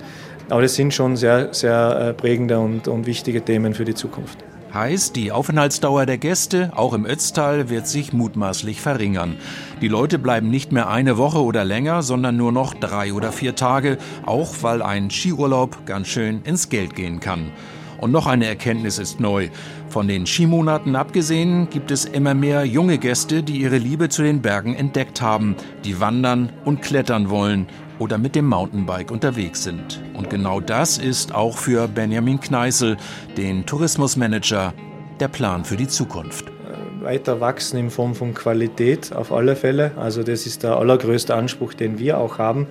Aber 0.51 0.63
das 0.63 0.75
sind 0.75 0.93
schon 0.93 1.17
sehr, 1.17 1.55
sehr 1.55 2.09
äh, 2.09 2.15
prägende 2.15 2.59
und, 2.59 2.89
und 2.89 3.07
wichtige 3.07 3.43
Themen 3.43 3.75
für 3.75 3.85
die 3.85 3.95
Zukunft. 3.95 4.39
Heißt, 4.75 5.17
die 5.17 5.33
Aufenthaltsdauer 5.33 6.05
der 6.05 6.19
Gäste, 6.19 6.73
auch 6.75 6.93
im 6.93 7.07
Ötztal, 7.07 7.71
wird 7.71 7.87
sich 7.87 8.13
mutmaßlich 8.13 8.81
verringern. 8.81 9.37
Die 9.81 9.89
Leute 9.89 10.19
bleiben 10.19 10.51
nicht 10.51 10.73
mehr 10.73 10.91
eine 10.91 11.17
Woche 11.17 11.43
oder 11.43 11.65
länger, 11.65 12.03
sondern 12.03 12.37
nur 12.37 12.53
noch 12.53 12.75
drei 12.75 13.13
oder 13.13 13.33
vier 13.33 13.55
Tage, 13.55 13.97
auch 14.27 14.57
weil 14.63 14.83
ein 14.83 15.11
Skiurlaub 15.11 15.87
ganz 15.87 16.09
schön 16.09 16.43
ins 16.43 16.69
Geld 16.69 16.95
gehen 16.95 17.21
kann. 17.21 17.53
Und 17.99 18.13
noch 18.13 18.27
eine 18.27 18.47
Erkenntnis 18.47 18.99
ist 18.99 19.21
neu. 19.21 19.49
Von 19.89 20.07
den 20.07 20.27
Skimonaten 20.27 20.95
abgesehen 20.97 21.69
gibt 21.69 21.91
es 21.91 22.05
immer 22.05 22.35
mehr 22.35 22.65
junge 22.65 22.99
Gäste, 22.99 23.43
die 23.43 23.59
ihre 23.59 23.79
Liebe 23.79 24.09
zu 24.09 24.23
den 24.23 24.41
Bergen 24.41 24.75
entdeckt 24.75 25.21
haben, 25.21 25.57
die 25.85 26.01
wandern 26.01 26.53
und 26.65 26.81
klettern 26.83 27.29
wollen 27.29 27.67
oder 27.99 28.19
mit 28.19 28.37
dem 28.37 28.47
Mountainbike 28.47 29.11
unterwegs 29.11 29.65
sind. 29.65 30.01
Und 30.15 30.31
genau 30.31 30.61
das 30.61 30.99
ist 30.99 31.35
auch 31.35 31.57
für 31.57 31.89
Benjamin 31.89 32.41
Kneißl, 32.41 32.97
den 33.37 33.67
Tourismusmanager, 33.67 34.75
der 35.19 35.29
Plan 35.29 35.65
für 35.65 35.77
die 35.77 35.89
Zukunft. 35.89 36.47
Äh, 36.49 37.05
weiter 37.05 37.41
wachsen 37.41 37.79
in 37.79 37.91
Form 37.91 38.15
von 38.15 38.35
Qualität 38.35 39.13
auf 39.13 39.33
alle 39.33 39.57
Fälle. 39.57 39.93
Also 39.97 40.23
das 40.23 40.47
ist 40.47 40.63
der 40.63 40.77
allergrößte 40.77 41.35
Anspruch, 41.35 41.75
den 41.75 41.99
wir 41.99 42.19
auch 42.19 42.39
haben, 42.39 42.69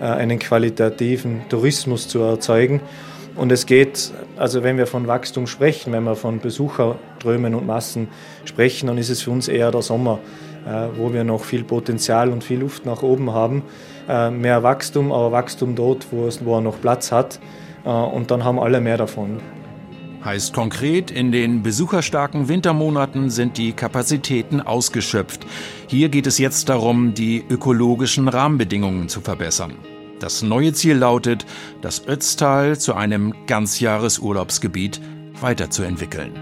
äh, 0.00 0.04
einen 0.04 0.38
qualitativen 0.38 1.42
Tourismus 1.48 2.06
zu 2.06 2.20
erzeugen. 2.20 2.80
Und 3.34 3.50
es 3.50 3.66
geht, 3.66 4.12
also 4.36 4.62
wenn 4.62 4.76
wir 4.76 4.86
von 4.86 5.06
Wachstum 5.06 5.46
sprechen, 5.46 5.92
wenn 5.92 6.04
wir 6.04 6.16
von 6.16 6.38
Besucherströmen 6.38 7.54
und 7.54 7.66
Massen 7.66 8.08
sprechen, 8.44 8.88
dann 8.88 8.98
ist 8.98 9.08
es 9.08 9.22
für 9.22 9.30
uns 9.30 9.48
eher 9.48 9.70
der 9.70 9.82
Sommer, 9.82 10.18
äh, 10.66 10.88
wo 10.96 11.12
wir 11.12 11.24
noch 11.24 11.44
viel 11.44 11.64
Potenzial 11.64 12.30
und 12.30 12.44
viel 12.44 12.60
Luft 12.60 12.84
nach 12.84 13.02
oben 13.02 13.32
haben. 13.32 13.62
Äh, 14.08 14.30
mehr 14.30 14.62
Wachstum, 14.62 15.12
aber 15.12 15.32
Wachstum 15.32 15.74
dort, 15.74 16.06
wo, 16.10 16.56
er 16.56 16.60
noch 16.60 16.80
Platz 16.80 17.10
hat. 17.10 17.40
Äh, 17.84 17.88
und 17.88 18.30
dann 18.30 18.44
haben 18.44 18.58
alle 18.58 18.80
mehr 18.80 18.98
davon. 18.98 19.40
Heißt 20.24 20.52
konkret, 20.52 21.10
in 21.10 21.32
den 21.32 21.64
besucherstarken 21.64 22.48
Wintermonaten 22.48 23.28
sind 23.28 23.58
die 23.58 23.72
Kapazitäten 23.72 24.60
ausgeschöpft. 24.60 25.44
Hier 25.88 26.10
geht 26.10 26.28
es 26.28 26.38
jetzt 26.38 26.68
darum, 26.68 27.14
die 27.14 27.42
ökologischen 27.48 28.28
Rahmenbedingungen 28.28 29.08
zu 29.08 29.20
verbessern. 29.20 29.74
Das 30.22 30.40
neue 30.40 30.72
Ziel 30.72 30.98
lautet, 30.98 31.46
das 31.80 32.06
Ötztal 32.06 32.78
zu 32.78 32.94
einem 32.94 33.34
Ganzjahresurlaubsgebiet 33.48 35.00
weiterzuentwickeln. 35.40 36.32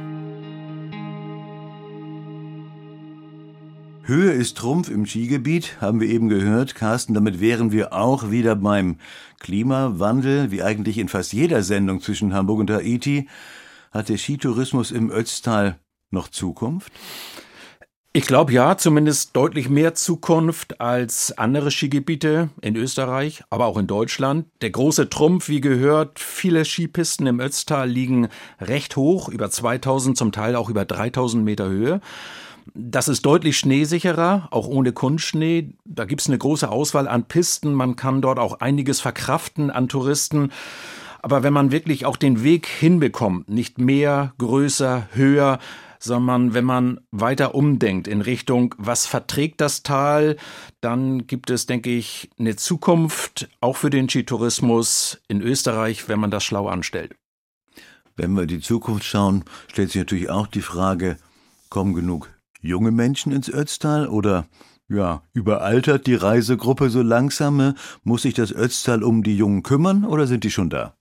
Höhe 4.02 4.32
ist 4.32 4.58
Trumpf 4.58 4.90
im 4.90 5.06
Skigebiet, 5.06 5.80
haben 5.80 5.98
wir 5.98 6.08
eben 6.10 6.28
gehört. 6.28 6.74
Carsten, 6.74 7.14
damit 7.14 7.40
wären 7.40 7.72
wir 7.72 7.94
auch 7.94 8.30
wieder 8.30 8.54
beim 8.54 8.96
Klimawandel, 9.38 10.50
wie 10.50 10.62
eigentlich 10.62 10.98
in 10.98 11.08
fast 11.08 11.32
jeder 11.32 11.62
Sendung 11.62 12.02
zwischen 12.02 12.34
Hamburg 12.34 12.60
und 12.60 12.70
Haiti. 12.70 13.30
Hat 13.92 14.10
der 14.10 14.18
Skitourismus 14.18 14.90
im 14.90 15.10
Ötztal 15.10 15.78
noch 16.10 16.28
Zukunft? 16.28 16.92
Ich 18.12 18.26
glaube 18.26 18.52
ja, 18.52 18.76
zumindest 18.76 19.36
deutlich 19.36 19.68
mehr 19.68 19.94
Zukunft 19.94 20.80
als 20.80 21.38
andere 21.38 21.70
Skigebiete 21.70 22.48
in 22.60 22.74
Österreich, 22.74 23.44
aber 23.50 23.66
auch 23.66 23.78
in 23.78 23.86
Deutschland. 23.86 24.46
Der 24.62 24.70
große 24.70 25.10
Trumpf, 25.10 25.48
wie 25.48 25.60
gehört, 25.60 26.18
viele 26.18 26.64
Skipisten 26.64 27.28
im 27.28 27.38
Ötztal 27.38 27.88
liegen 27.88 28.26
recht 28.60 28.96
hoch, 28.96 29.28
über 29.28 29.48
2000, 29.48 30.16
zum 30.16 30.32
Teil 30.32 30.56
auch 30.56 30.68
über 30.68 30.84
3000 30.84 31.44
Meter 31.44 31.68
Höhe. 31.68 32.00
Das 32.74 33.06
ist 33.06 33.24
deutlich 33.24 33.56
schneesicherer, 33.56 34.48
auch 34.50 34.66
ohne 34.66 34.92
Kunstschnee. 34.92 35.74
Da 35.84 36.04
gibt 36.04 36.20
es 36.20 36.26
eine 36.26 36.38
große 36.38 36.68
Auswahl 36.68 37.06
an 37.06 37.26
Pisten. 37.26 37.74
Man 37.74 37.94
kann 37.94 38.22
dort 38.22 38.40
auch 38.40 38.58
einiges 38.58 39.00
verkraften 39.00 39.70
an 39.70 39.88
Touristen. 39.88 40.50
Aber 41.22 41.44
wenn 41.44 41.52
man 41.52 41.70
wirklich 41.70 42.06
auch 42.06 42.16
den 42.16 42.42
Weg 42.42 42.66
hinbekommt, 42.66 43.48
nicht 43.48 43.78
mehr, 43.78 44.32
größer, 44.38 45.06
höher, 45.12 45.60
sondern 46.02 46.54
wenn 46.54 46.64
man 46.64 47.00
weiter 47.10 47.54
umdenkt 47.54 48.08
in 48.08 48.22
Richtung, 48.22 48.74
was 48.78 49.06
verträgt 49.06 49.60
das 49.60 49.82
Tal, 49.82 50.36
dann 50.80 51.26
gibt 51.26 51.50
es, 51.50 51.66
denke 51.66 51.90
ich, 51.90 52.30
eine 52.38 52.56
Zukunft 52.56 53.48
auch 53.60 53.76
für 53.76 53.90
den 53.90 54.08
Skitourismus 54.08 55.20
in 55.28 55.42
Österreich, 55.42 56.08
wenn 56.08 56.18
man 56.18 56.30
das 56.30 56.42
schlau 56.42 56.68
anstellt. 56.68 57.14
Wenn 58.16 58.32
wir 58.32 58.42
in 58.42 58.48
die 58.48 58.60
Zukunft 58.60 59.04
schauen, 59.04 59.44
stellt 59.68 59.92
sich 59.92 60.00
natürlich 60.00 60.30
auch 60.30 60.46
die 60.46 60.62
Frage, 60.62 61.16
kommen 61.68 61.94
genug 61.94 62.30
junge 62.60 62.90
Menschen 62.90 63.32
ins 63.32 63.48
Ötztal 63.48 64.08
oder 64.08 64.46
ja, 64.88 65.22
überaltert 65.32 66.06
die 66.06 66.16
Reisegruppe 66.16 66.90
so 66.90 67.00
langsam? 67.00 67.74
Muss 68.02 68.22
sich 68.22 68.34
das 68.34 68.52
Ötztal 68.52 69.04
um 69.04 69.22
die 69.22 69.36
Jungen 69.36 69.62
kümmern 69.62 70.04
oder 70.04 70.26
sind 70.26 70.42
die 70.44 70.50
schon 70.50 70.68
da? 70.68 70.94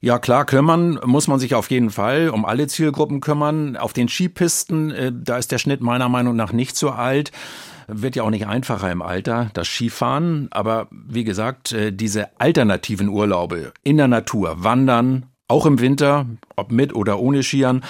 Ja, 0.00 0.18
klar, 0.18 0.44
kümmern 0.44 1.00
muss 1.04 1.26
man 1.26 1.38
sich 1.38 1.54
auf 1.54 1.70
jeden 1.70 1.90
Fall 1.90 2.28
um 2.28 2.44
alle 2.44 2.66
Zielgruppen 2.66 3.20
kümmern. 3.20 3.76
Auf 3.76 3.92
den 3.92 4.08
Skipisten, 4.08 4.90
äh, 4.90 5.12
da 5.14 5.38
ist 5.38 5.52
der 5.52 5.58
Schnitt 5.58 5.80
meiner 5.80 6.08
Meinung 6.08 6.36
nach 6.36 6.52
nicht 6.52 6.76
so 6.76 6.90
alt. 6.90 7.32
Wird 7.88 8.16
ja 8.16 8.24
auch 8.24 8.30
nicht 8.30 8.46
einfacher 8.46 8.90
im 8.90 9.00
Alter, 9.00 9.50
das 9.54 9.68
Skifahren. 9.68 10.48
Aber 10.50 10.88
wie 10.90 11.24
gesagt, 11.24 11.72
äh, 11.72 11.92
diese 11.92 12.28
alternativen 12.38 13.08
Urlaube 13.08 13.72
in 13.84 13.96
der 13.96 14.08
Natur, 14.08 14.62
Wandern, 14.64 15.26
auch 15.48 15.64
im 15.66 15.80
Winter, 15.80 16.26
ob 16.56 16.72
mit 16.72 16.94
oder 16.94 17.18
ohne 17.18 17.42
Skiern, 17.42 17.84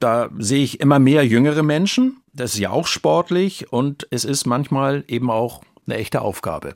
da 0.00 0.30
sehe 0.38 0.64
ich 0.64 0.80
immer 0.80 0.98
mehr 0.98 1.26
jüngere 1.26 1.62
Menschen. 1.62 2.22
Das 2.32 2.54
ist 2.54 2.60
ja 2.60 2.70
auch 2.70 2.86
sportlich 2.86 3.72
und 3.72 4.06
es 4.10 4.24
ist 4.24 4.46
manchmal 4.46 5.04
eben 5.06 5.30
auch 5.30 5.62
eine 5.86 5.96
echte 5.96 6.22
Aufgabe. 6.22 6.74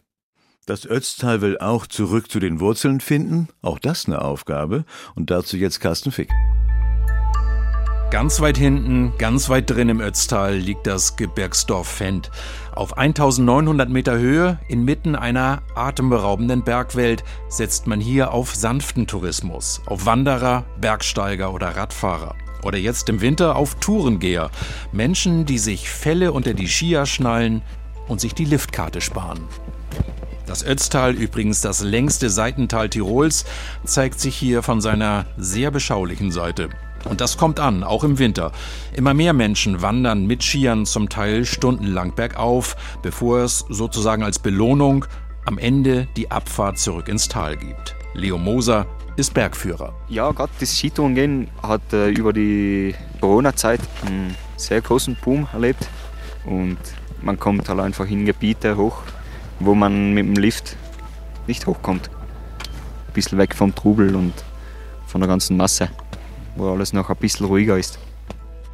Das 0.67 0.87
Ötztal 0.87 1.43
will 1.43 1.59
auch 1.59 1.87
zurück 1.87 2.31
zu 2.31 2.41
den 2.41 2.59
Wurzeln 2.59 3.01
finden. 3.01 3.49
Auch 3.61 3.79
das 3.79 4.07
eine 4.07 4.23
Aufgabe. 4.23 4.87
Und 5.15 5.31
dazu 5.31 5.59
jetzt 5.59 5.81
Carsten 5.81 6.11
Fick. 6.11 6.31
Ganz 8.11 8.41
weit 8.41 8.57
hinten, 8.57 9.13
ganz 9.19 9.51
weit 9.51 9.69
drin 9.69 9.91
im 9.91 10.01
Ötztal 10.01 10.55
liegt 10.55 10.87
das 10.87 11.17
Gebirgsdorf 11.17 11.89
Fendt. 11.89 12.31
Auf 12.75 12.97
1900 12.97 13.91
Meter 13.91 14.17
Höhe, 14.17 14.59
inmitten 14.69 15.17
einer 15.17 15.63
atemberaubenden 15.75 16.63
Bergwelt, 16.63 17.25
setzt 17.49 17.87
man 17.87 18.01
hier 18.01 18.33
auf 18.33 18.55
sanften 18.55 19.07
Tourismus, 19.07 19.83
auf 19.85 20.07
Wanderer, 20.07 20.65
Bergsteiger 20.81 21.53
oder 21.53 21.77
Radfahrer. 21.77 22.37
Oder 22.63 22.79
jetzt 22.79 23.11
im 23.11 23.21
Winter 23.21 23.57
auf 23.57 23.75
Tourengeher. 23.75 24.51
Menschen, 24.93 25.45
die 25.45 25.59
sich 25.59 25.91
Felle 25.91 26.33
unter 26.33 26.55
die 26.55 26.69
Skier 26.69 27.05
schnallen 27.05 27.61
und 28.09 28.21
sich 28.21 28.33
die 28.35 28.47
Liftkarte 28.47 29.01
sparen. 29.01 29.41
Das 30.47 30.65
Ötztal, 30.65 31.15
übrigens 31.15 31.61
das 31.63 31.83
längste 31.83 32.29
Seitental 32.29 32.89
Tirols, 32.91 33.45
zeigt 33.85 34.21
sich 34.21 34.37
hier 34.37 34.63
von 34.63 34.81
seiner 34.81 35.25
sehr 35.37 35.71
beschaulichen 35.71 36.31
Seite. 36.31 36.69
Und 37.09 37.21
das 37.21 37.37
kommt 37.37 37.61
an, 37.61 37.83
auch 37.83 38.05
im 38.05 38.19
Winter. 38.19 38.53
Immer 38.95 39.15
mehr 39.15 39.33
Menschen 39.33 39.83
wandern 39.83 40.27
mit 40.27 40.43
Skiern 40.43 40.87
zum 40.87 41.09
Teil 41.09 41.45
stundenlang 41.45 42.15
bergauf, 42.15 42.77
bevor 43.03 43.41
es 43.41 43.65
sozusagen 43.69 44.23
als 44.23 44.39
Belohnung 44.39 45.07
am 45.45 45.59
Ende 45.59 46.09
die 46.17 46.31
Abfahrt 46.31 46.79
zurück 46.79 47.09
ins 47.09 47.29
Tal 47.29 47.57
gibt. 47.57 47.95
Leo 48.15 48.39
Moser 48.39 48.87
ist 49.17 49.35
Bergführer. 49.35 49.95
Ja, 50.09 50.31
gerade 50.33 50.53
das 50.61 50.77
Skitourengehen 50.77 51.49
hat 51.63 51.93
äh, 51.93 52.09
über 52.09 52.33
die 52.33 52.95
Corona-Zeit 53.21 53.81
einen 54.07 54.35
sehr 54.57 54.81
großen 54.81 55.17
Boom 55.23 55.47
erlebt. 55.53 55.89
Und 56.47 56.79
man 57.23 57.39
kommt 57.39 57.69
halt 57.69 57.81
einfach 57.81 58.07
in 58.09 58.27
Gebiete 58.27 58.77
hoch, 58.77 59.03
wo 59.61 59.75
man 59.75 60.13
mit 60.13 60.27
dem 60.27 60.35
Lift 60.35 60.77
nicht 61.47 61.67
hochkommt. 61.67 62.11
Ein 63.09 63.13
bisschen 63.13 63.39
weg 63.39 63.55
vom 63.55 63.75
Trubel 63.75 64.15
und 64.15 64.33
von 65.07 65.21
der 65.21 65.29
ganzen 65.29 65.57
Masse, 65.57 65.89
wo 66.57 66.73
alles 66.73 66.93
noch 66.93 67.11
ein 67.11 67.17
bisschen 67.17 67.47
ruhiger 67.47 67.79
ist. 67.79 67.99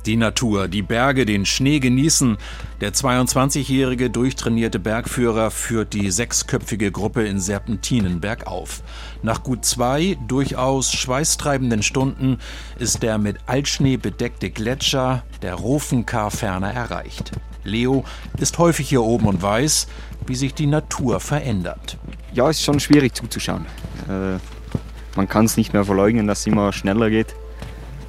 Die 0.07 0.17
Natur, 0.17 0.67
die 0.67 0.81
Berge, 0.81 1.27
den 1.27 1.45
Schnee 1.45 1.79
genießen. 1.79 2.39
Der 2.81 2.95
22-jährige 2.95 4.09
durchtrainierte 4.09 4.79
Bergführer 4.79 5.51
führt 5.51 5.93
die 5.93 6.11
sechsköpfige 6.11 6.91
Gruppe 6.91 7.27
in 7.27 7.39
Serpentinen 7.39 8.19
bergauf. 8.19 8.83
Nach 9.23 9.43
gut 9.43 9.67
zwei 9.67 10.17
durchaus 10.27 10.91
schweißtreibenden 10.91 11.83
Stunden 11.83 12.39
ist 12.79 13.03
der 13.03 13.19
mit 13.19 13.37
Altschnee 13.47 13.99
bedeckte 13.99 14.49
Gletscher, 14.49 15.23
der 15.43 15.55
Rofenkar, 15.55 16.31
ferner 16.31 16.73
erreicht. 16.73 17.33
Leo 17.65 18.05
ist 18.39 18.59
häufig 18.59 18.89
hier 18.89 19.03
oben 19.03 19.27
und 19.27 19.43
weiß, 19.43 19.87
wie 20.27 20.35
sich 20.35 20.55
die 20.55 20.67
Natur 20.67 21.21
verändert. 21.21 21.99
Ja, 22.33 22.49
es 22.49 22.59
ist 22.59 22.65
schon 22.65 22.81
schwierig 22.81 23.15
zuzuschauen. 23.15 23.67
Äh, 24.09 24.39
man 25.17 25.29
kann 25.29 25.45
es 25.45 25.57
nicht 25.57 25.73
mehr 25.73 25.85
verleugnen, 25.85 26.27
dass 26.27 26.41
es 26.41 26.47
immer 26.47 26.73
schneller 26.73 27.11
geht. 27.11 27.35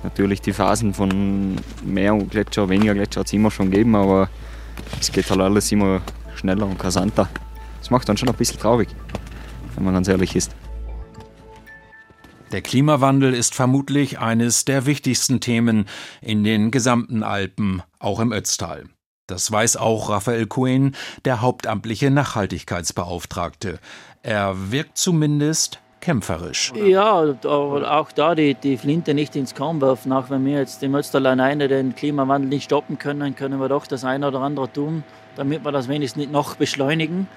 Natürlich 0.03 0.41
die 0.41 0.53
Phasen 0.53 0.93
von 0.93 1.57
mehr 1.83 2.15
Gletscher, 2.17 2.69
weniger 2.69 2.93
Gletscher 2.93 3.21
hat 3.21 3.27
es 3.27 3.33
immer 3.33 3.51
schon 3.51 3.69
gegeben, 3.71 3.95
aber 3.95 4.29
es 4.99 5.11
geht 5.11 5.29
halt 5.29 5.41
alles 5.41 5.71
immer 5.71 6.01
schneller 6.35 6.65
und 6.65 6.83
rasanter. 6.83 7.29
Das 7.79 7.89
macht 7.89 8.09
dann 8.09 8.17
schon 8.17 8.29
ein 8.29 8.35
bisschen 8.35 8.59
traurig, 8.59 8.89
wenn 9.75 9.85
man 9.85 9.93
ganz 9.93 10.07
ehrlich 10.07 10.35
ist. 10.35 10.55
Der 12.51 12.61
Klimawandel 12.61 13.33
ist 13.33 13.55
vermutlich 13.55 14.19
eines 14.19 14.65
der 14.65 14.85
wichtigsten 14.85 15.39
Themen 15.39 15.85
in 16.21 16.43
den 16.43 16.69
gesamten 16.69 17.23
Alpen, 17.23 17.81
auch 17.99 18.19
im 18.19 18.33
Ötztal. 18.33 18.85
Das 19.27 19.51
weiß 19.51 19.77
auch 19.77 20.09
Raphael 20.09 20.45
Cohen, 20.47 20.95
der 21.25 21.41
hauptamtliche 21.41 22.11
Nachhaltigkeitsbeauftragte. 22.11 23.79
Er 24.23 24.71
wirkt 24.71 24.97
zumindest 24.97 25.79
kämpferisch. 26.01 26.73
Ja, 26.75 27.13
aber 27.13 27.97
auch 27.97 28.11
da 28.11 28.35
die, 28.35 28.55
die 28.55 28.77
Flinte 28.77 29.13
nicht 29.13 29.35
ins 29.35 29.55
Korn 29.55 29.79
werfen. 29.79 30.11
Auch 30.11 30.29
wenn 30.29 30.45
wir 30.45 30.57
jetzt 30.57 30.83
im 30.83 30.95
Ötztal 30.95 31.25
alleine 31.25 31.67
den 31.67 31.95
Klimawandel 31.95 32.49
nicht 32.49 32.65
stoppen 32.65 32.97
können, 32.97 33.35
können 33.35 33.59
wir 33.59 33.69
doch 33.69 33.87
das 33.87 34.03
eine 34.03 34.27
oder 34.27 34.41
andere 34.41 34.71
tun, 34.71 35.03
damit 35.35 35.63
wir 35.63 35.71
das 35.71 35.87
wenigstens 35.87 36.21
nicht 36.21 36.31
noch 36.31 36.55
beschleunigen 36.55 37.27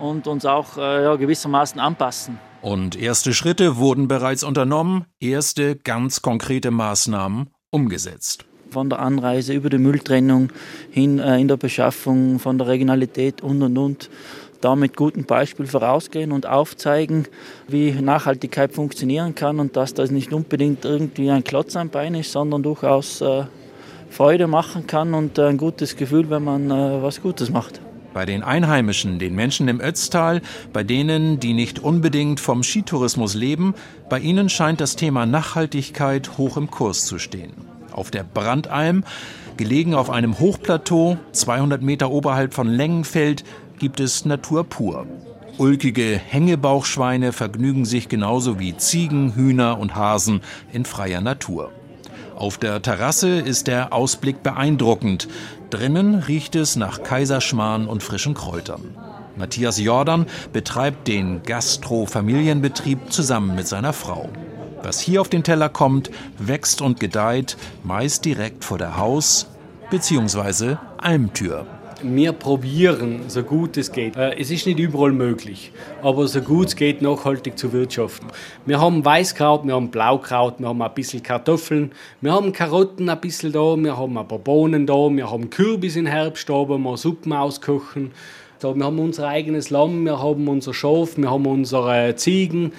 und 0.00 0.26
uns 0.26 0.44
auch 0.44 0.76
äh, 0.76 1.04
ja, 1.04 1.16
gewissermaßen 1.16 1.78
anpassen. 1.78 2.38
Und 2.60 2.96
erste 2.96 3.32
Schritte 3.32 3.76
wurden 3.76 4.08
bereits 4.08 4.42
unternommen, 4.42 5.04
erste 5.20 5.76
ganz 5.76 6.22
konkrete 6.22 6.70
Maßnahmen 6.70 7.50
umgesetzt 7.70 8.46
von 8.70 8.90
der 8.90 8.98
Anreise 8.98 9.52
über 9.52 9.70
die 9.70 9.78
Mülltrennung 9.78 10.50
hin 10.90 11.18
äh, 11.18 11.38
in 11.38 11.48
der 11.48 11.56
Beschaffung, 11.56 12.38
von 12.38 12.58
der 12.58 12.68
Regionalität 12.68 13.42
und 13.42 13.62
und 13.62 13.78
und. 13.78 14.10
Da 14.60 14.74
mit 14.74 14.96
gutem 14.96 15.24
Beispiel 15.24 15.66
vorausgehen 15.66 16.32
und 16.32 16.46
aufzeigen, 16.46 17.26
wie 17.68 17.92
Nachhaltigkeit 17.92 18.72
funktionieren 18.72 19.34
kann 19.34 19.60
und 19.60 19.76
dass 19.76 19.94
das 19.94 20.10
nicht 20.10 20.32
unbedingt 20.32 20.84
irgendwie 20.84 21.30
ein 21.30 21.44
Klotz 21.44 21.76
am 21.76 21.90
Bein 21.90 22.14
ist, 22.14 22.32
sondern 22.32 22.62
durchaus 22.62 23.20
äh, 23.20 23.44
Freude 24.10 24.46
machen 24.46 24.86
kann 24.86 25.14
und 25.14 25.38
äh, 25.38 25.46
ein 25.46 25.58
gutes 25.58 25.96
Gefühl, 25.96 26.30
wenn 26.30 26.44
man 26.44 26.70
äh, 26.70 27.02
was 27.02 27.20
Gutes 27.20 27.50
macht. 27.50 27.80
Bei 28.14 28.24
den 28.24 28.42
Einheimischen, 28.42 29.18
den 29.18 29.34
Menschen 29.34 29.68
im 29.68 29.78
Ötztal, 29.78 30.40
bei 30.72 30.82
denen, 30.82 31.38
die 31.38 31.52
nicht 31.52 31.80
unbedingt 31.80 32.40
vom 32.40 32.62
Skitourismus 32.62 33.34
leben, 33.34 33.74
bei 34.08 34.18
ihnen 34.18 34.48
scheint 34.48 34.80
das 34.80 34.96
Thema 34.96 35.26
Nachhaltigkeit 35.26 36.38
hoch 36.38 36.56
im 36.56 36.70
Kurs 36.70 37.04
zu 37.04 37.18
stehen 37.18 37.75
auf 37.96 38.10
der 38.10 38.22
Brandalm. 38.22 39.04
Gelegen 39.56 39.94
auf 39.94 40.10
einem 40.10 40.38
Hochplateau, 40.38 41.16
200 41.32 41.82
Meter 41.82 42.10
oberhalb 42.10 42.54
von 42.54 42.68
Längenfeld, 42.68 43.44
gibt 43.78 44.00
es 44.00 44.24
Natur 44.24 44.64
pur. 44.64 45.06
Ulkige 45.58 46.18
Hängebauchschweine 46.18 47.32
vergnügen 47.32 47.86
sich 47.86 48.08
genauso 48.08 48.58
wie 48.58 48.76
Ziegen, 48.76 49.34
Hühner 49.34 49.78
und 49.78 49.94
Hasen 49.94 50.42
in 50.72 50.84
freier 50.84 51.22
Natur. 51.22 51.72
Auf 52.34 52.58
der 52.58 52.82
Terrasse 52.82 53.38
ist 53.38 53.66
der 53.66 53.94
Ausblick 53.94 54.42
beeindruckend. 54.42 55.28
Drinnen 55.70 56.16
riecht 56.16 56.54
es 56.54 56.76
nach 56.76 57.02
Kaiserschmarrn 57.02 57.86
und 57.86 58.02
frischen 58.02 58.34
Kräutern. 58.34 58.94
Matthias 59.36 59.80
Jordan 59.80 60.26
betreibt 60.52 61.08
den 61.08 61.42
Gastro-Familienbetrieb 61.42 63.10
zusammen 63.10 63.54
mit 63.54 63.66
seiner 63.66 63.94
Frau. 63.94 64.28
Was 64.82 65.00
hier 65.00 65.20
auf 65.20 65.28
den 65.28 65.42
Teller 65.42 65.68
kommt, 65.68 66.10
wächst 66.38 66.80
und 66.80 67.00
gedeiht, 67.00 67.56
meist 67.82 68.24
direkt 68.24 68.64
vor 68.64 68.78
der 68.78 68.96
Haus- 68.96 69.46
bzw. 69.90 70.76
Almtür. 70.98 71.66
wir 72.02 72.32
probieren, 72.32 73.22
so 73.28 73.42
gut 73.42 73.76
es 73.78 73.90
geht. 73.90 74.16
Äh, 74.16 74.38
es 74.38 74.50
ist 74.50 74.66
nicht 74.66 74.78
überall 74.78 75.12
möglich, 75.12 75.72
aber 76.02 76.28
so 76.28 76.40
gut 76.42 76.68
es 76.68 76.76
geht, 76.76 77.00
nachhaltig 77.00 77.56
zu 77.58 77.72
wirtschaften. 77.72 78.28
Wir 78.66 78.80
haben 78.80 79.02
Weißkraut, 79.04 79.64
wir 79.64 79.74
haben 79.74 79.90
Blaukraut, 79.90 80.56
wir 80.58 80.68
haben 80.68 80.82
ein 80.82 80.94
bisschen 80.94 81.22
Kartoffeln, 81.22 81.92
wir 82.20 82.32
haben 82.32 82.52
Karotten 82.52 83.08
ein 83.08 83.20
bisschen 83.20 83.52
da, 83.52 83.76
wir 83.76 83.96
haben 83.96 84.18
ein 84.18 84.28
paar 84.28 84.38
Bohnen 84.38 84.86
da, 84.86 85.08
wir 85.10 85.30
haben 85.30 85.48
Kürbis 85.48 85.96
im 85.96 86.06
Herbst 86.06 86.48
da, 86.48 86.68
wo 86.68 86.76
wir 86.76 86.96
Suppen 86.96 87.32
auskochen. 87.32 88.12
Wir 88.60 88.84
haben 88.84 88.98
unser 88.98 89.28
eigenes 89.28 89.70
Lamm, 89.70 90.04
wir 90.04 90.20
haben 90.20 90.48
unser 90.48 90.74
Schaf, 90.74 91.16
wir 91.16 91.30
haben 91.30 91.46
unsere 91.46 92.14
Ziegen, 92.16 92.72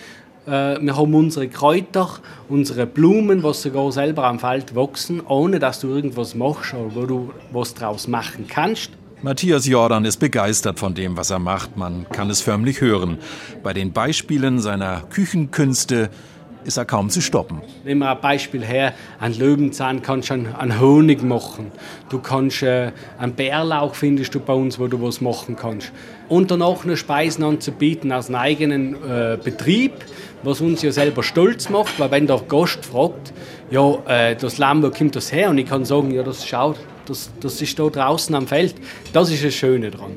wir 0.48 0.98
haben 0.98 1.14
unsere 1.14 1.50
Kräuter, 1.50 2.10
unsere 2.48 2.86
Blumen, 2.86 3.44
was 3.44 3.62
sogar 3.62 3.92
selber 3.92 4.24
am 4.24 4.40
Feld 4.40 4.76
wachsen, 4.76 5.22
ohne 5.28 5.60
dass 5.60 5.82
du 5.82 5.90
irgendwas 5.90 6.36
machst 6.36 6.74
oder 6.74 6.96
wo 6.96 7.06
du 7.06 7.34
was 7.52 7.74
draus 7.74 8.08
machen 8.08 8.46
kannst. 8.48 8.92
Matthias 9.24 9.68
Jordan 9.68 10.06
ist 10.06 10.18
begeistert 10.18 10.80
von 10.80 10.94
dem, 10.94 11.18
was 11.18 11.32
er 11.32 11.40
macht. 11.40 11.76
Man 11.76 12.08
kann 12.10 12.30
es 12.30 12.42
förmlich 12.42 12.82
hören. 12.82 13.18
Bei 13.64 13.74
den 13.74 13.92
Beispielen 13.92 14.60
seiner 14.60 15.02
Küchenkünste 15.10 16.10
ist 16.64 16.78
er 16.78 16.86
kaum 16.86 17.10
zu 17.10 17.22
stoppen. 17.22 17.62
Nehmen 17.84 18.02
wir 18.02 18.12
ein 18.12 18.22
Beispiel 18.22 18.64
her, 18.64 18.94
ein 19.20 19.38
Löwenzahn 19.38 20.02
kannst 20.02 20.30
du 20.30 20.34
an, 20.34 20.80
Honig 20.80 21.24
machen. 21.24 21.72
Du 22.10 22.20
kannst 22.20 22.64
äh, 22.64 22.92
einen 23.18 23.34
Bärlauch 23.34 23.96
findest 23.96 24.36
du 24.36 24.40
bei 24.40 24.54
uns, 24.54 24.78
wo 24.80 24.88
du 24.88 25.02
was 25.02 25.22
machen 25.22 25.56
kannst. 25.56 25.92
Und 26.30 26.52
danach 26.52 26.84
noch 26.84 26.98
Speisen 26.98 27.44
anzubieten 27.44 28.12
aus 28.12 28.28
einem 28.28 28.36
eigenen 28.36 28.96
äh, 28.96 29.38
Betrieb, 29.42 29.94
was 30.44 30.62
uns 30.62 30.82
ja 30.82 30.92
selber 30.92 31.24
stolz 31.24 31.70
macht, 31.70 32.00
weil 32.00 32.12
wenn 32.12 32.28
der 32.28 32.42
Gast 32.48 32.86
fragt, 32.86 33.34
ja, 33.72 33.96
äh, 34.08 34.36
das 34.36 34.58
Lamm, 34.58 34.84
wo 34.84 34.90
kommt 34.90 35.16
das 35.16 35.32
her? 35.32 35.50
Und 35.50 35.58
ich 35.58 35.68
kann 35.68 35.86
sagen, 35.86 36.12
ja, 36.12 36.24
das 36.24 36.46
schaut, 36.46 36.78
das, 37.06 37.30
das 37.40 37.62
ist 37.62 37.80
da 37.80 37.88
draußen 37.88 38.36
am 38.36 38.48
Feld. 38.48 38.76
Das 39.14 39.32
ist 39.32 39.44
das 39.44 39.54
Schöne 39.54 39.92
dran. 39.92 40.16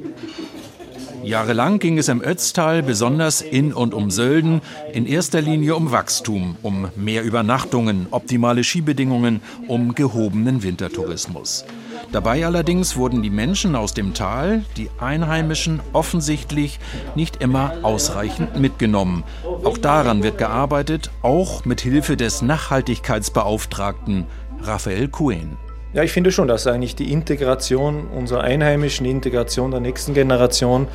Jahrelang 1.23 1.79
ging 1.79 1.99
es 1.99 2.09
im 2.09 2.23
Ötztal, 2.23 2.83
besonders 2.83 3.43
in 3.43 3.73
und 3.73 3.93
um 3.93 4.11
Sölden, 4.11 4.63
in 4.93 5.07
erster 5.07 5.41
Linie 5.41 5.77
um 5.77 5.91
Wachstum, 5.91 6.57
um 6.63 6.89
mehr 6.97 7.23
Übernachtungen, 7.25 8.07
optimale 8.11 8.65
Skibedingungen, 8.65 9.43
um 9.69 9.95
gehobenen 9.95 10.63
Wintertourismus. 10.63 11.65
Dabei 12.13 12.45
allerdings 12.45 12.97
wurden 12.97 13.23
die 13.23 13.31
Menschen 13.31 13.77
aus 13.77 13.95
dem 13.95 14.15
Tal, 14.15 14.65
die 14.77 14.91
Einheimischen, 14.99 15.81
offensichtlich 15.93 16.81
nicht 17.15 17.37
immer 17.43 17.75
ausreichend 17.83 18.59
mitgenommen. 18.59 19.23
Auch 19.45 19.79
daran 19.79 20.23
wird 20.23 20.39
gearbeitet, 20.39 21.11
auch 21.23 21.65
mit 21.65 21.81
Hilfe 21.81 22.17
des 22.17 22.43
Nachhaltigkeitsbeauftragten 22.43 24.27
Raphael 24.63 25.09
Kuen. 25.09 25.57
Ja, 25.93 26.05
ich 26.05 26.13
finde 26.13 26.31
schon, 26.31 26.47
dass 26.47 26.69
eigentlich 26.69 26.95
die 26.95 27.13
Integration 27.13 28.07
unserer 28.07 28.43
Einheimischen, 28.43 29.05
die 29.05 29.11
Integration 29.11 29.73
der 29.73 29.81
nächsten 29.81 30.15
Generation 30.15 30.87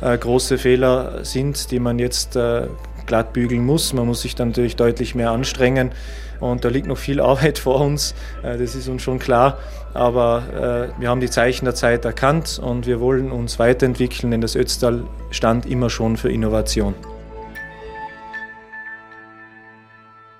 äh, 0.00 0.16
große 0.16 0.58
Fehler 0.58 1.24
sind, 1.24 1.72
die 1.72 1.80
man 1.80 1.98
jetzt 1.98 2.36
äh, 2.36 2.68
glatt 3.06 3.32
bügeln 3.32 3.66
muss. 3.66 3.92
Man 3.92 4.06
muss 4.06 4.22
sich 4.22 4.36
dann 4.36 4.48
natürlich 4.48 4.76
deutlich 4.76 5.16
mehr 5.16 5.32
anstrengen 5.32 5.90
und 6.38 6.64
da 6.64 6.68
liegt 6.68 6.86
noch 6.86 6.98
viel 6.98 7.20
Arbeit 7.32 7.58
vor 7.58 7.80
uns, 7.80 8.14
äh, 8.44 8.56
das 8.56 8.76
ist 8.76 8.86
uns 8.86 9.02
schon 9.02 9.18
klar. 9.18 9.58
Aber 9.92 10.92
äh, 10.96 11.00
wir 11.00 11.08
haben 11.08 11.20
die 11.20 11.30
Zeichen 11.30 11.64
der 11.64 11.74
Zeit 11.74 12.04
erkannt 12.04 12.60
und 12.62 12.86
wir 12.86 13.00
wollen 13.00 13.32
uns 13.32 13.58
weiterentwickeln, 13.58 14.30
denn 14.30 14.40
das 14.40 14.54
Ötztal 14.54 15.02
stand 15.30 15.66
immer 15.66 15.90
schon 15.90 16.16
für 16.16 16.30
Innovation. 16.30 16.94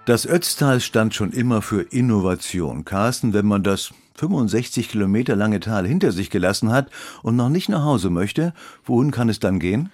Das 0.06 0.24
Ötztal 0.24 0.78
stand 0.80 1.14
schon 1.14 1.32
immer 1.32 1.62
für 1.62 1.82
Innovation. 1.82 2.84
Carsten, 2.84 3.32
wenn 3.32 3.46
man 3.46 3.64
das 3.64 3.92
65 4.16 4.88
Kilometer 4.88 5.36
lange 5.36 5.60
Tal 5.60 5.86
hinter 5.86 6.12
sich 6.12 6.30
gelassen 6.30 6.70
hat 6.70 6.90
und 7.22 7.36
noch 7.36 7.48
nicht 7.48 7.68
nach 7.68 7.84
Hause 7.84 8.10
möchte, 8.10 8.52
wohin 8.84 9.10
kann 9.10 9.28
es 9.28 9.40
dann 9.40 9.58
gehen? 9.58 9.90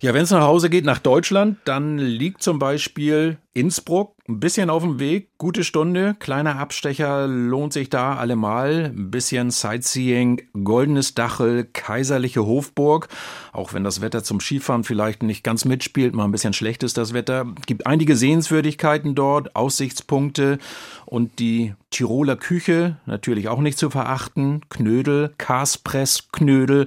Ja, 0.00 0.14
wenn 0.14 0.24
es 0.24 0.30
nach 0.30 0.42
Hause 0.42 0.68
geht, 0.68 0.84
nach 0.84 0.98
Deutschland, 0.98 1.58
dann 1.64 1.96
liegt 1.96 2.42
zum 2.42 2.58
Beispiel 2.58 3.38
Innsbruck 3.54 4.16
ein 4.32 4.40
bisschen 4.40 4.70
auf 4.70 4.82
dem 4.82 4.98
Weg, 4.98 5.28
gute 5.38 5.62
Stunde, 5.62 6.16
kleiner 6.18 6.56
Abstecher 6.56 7.26
lohnt 7.26 7.72
sich 7.72 7.90
da 7.90 8.16
allemal. 8.16 8.92
Ein 8.96 9.10
bisschen 9.10 9.50
Sightseeing, 9.50 10.42
goldenes 10.64 11.14
Dachel, 11.14 11.68
kaiserliche 11.72 12.44
Hofburg. 12.44 13.08
Auch 13.52 13.74
wenn 13.74 13.84
das 13.84 14.00
Wetter 14.00 14.24
zum 14.24 14.40
Skifahren 14.40 14.84
vielleicht 14.84 15.22
nicht 15.22 15.44
ganz 15.44 15.64
mitspielt, 15.64 16.14
mal 16.14 16.24
ein 16.24 16.32
bisschen 16.32 16.54
schlecht 16.54 16.82
ist 16.82 16.96
das 16.96 17.12
Wetter. 17.12 17.46
Gibt 17.66 17.86
einige 17.86 18.16
Sehenswürdigkeiten 18.16 19.14
dort, 19.14 19.54
Aussichtspunkte 19.54 20.58
und 21.04 21.38
die 21.38 21.74
Tiroler 21.90 22.36
Küche 22.36 22.96
natürlich 23.04 23.48
auch 23.48 23.60
nicht 23.60 23.76
zu 23.76 23.90
verachten. 23.90 24.62
Knödel, 24.70 25.34
Kaspress, 25.36 26.28
Knödel. 26.32 26.86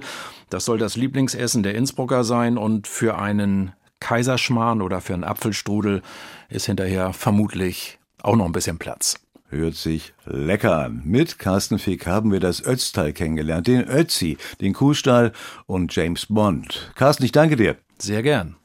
Das 0.50 0.64
soll 0.64 0.78
das 0.78 0.96
Lieblingsessen 0.96 1.62
der 1.62 1.76
Innsbrucker 1.76 2.24
sein 2.24 2.58
und 2.58 2.88
für 2.88 3.18
einen 3.18 3.72
Kaiserschmarrn 4.00 4.82
oder 4.82 5.00
für 5.00 5.14
einen 5.14 5.24
Apfelstrudel 5.24 6.02
ist 6.48 6.66
hinterher 6.66 7.12
vermutlich 7.12 7.98
auch 8.22 8.36
noch 8.36 8.46
ein 8.46 8.52
bisschen 8.52 8.78
Platz. 8.78 9.18
Hört 9.48 9.74
sich 9.74 10.12
lecker 10.24 10.76
an. 10.76 11.02
Mit 11.04 11.38
Carsten 11.38 11.78
Fick 11.78 12.06
haben 12.06 12.32
wir 12.32 12.40
das 12.40 12.64
Ötztal 12.64 13.12
kennengelernt, 13.12 13.68
den 13.68 13.88
Ötzi, 13.88 14.38
den 14.60 14.72
Kuhstall 14.72 15.32
und 15.66 15.94
James 15.94 16.26
Bond. 16.28 16.92
Carsten, 16.96 17.24
ich 17.24 17.32
danke 17.32 17.56
dir. 17.56 17.76
Sehr 17.98 18.22
gern. 18.22 18.56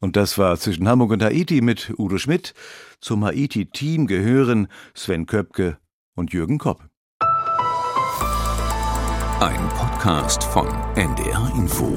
Und 0.00 0.16
das 0.16 0.36
war 0.36 0.58
zwischen 0.58 0.88
Hamburg 0.88 1.12
und 1.12 1.22
Haiti 1.22 1.60
mit 1.60 1.94
Udo 1.96 2.18
Schmidt. 2.18 2.54
Zum 3.00 3.24
Haiti-Team 3.24 4.06
gehören 4.06 4.68
Sven 4.94 5.26
Köpke 5.26 5.78
und 6.14 6.32
Jürgen 6.32 6.58
Kopp. 6.58 6.84
Ein 9.40 9.68
Podcast 9.70 10.44
von 10.44 10.68
NDR 10.94 11.50
Info. 11.56 11.96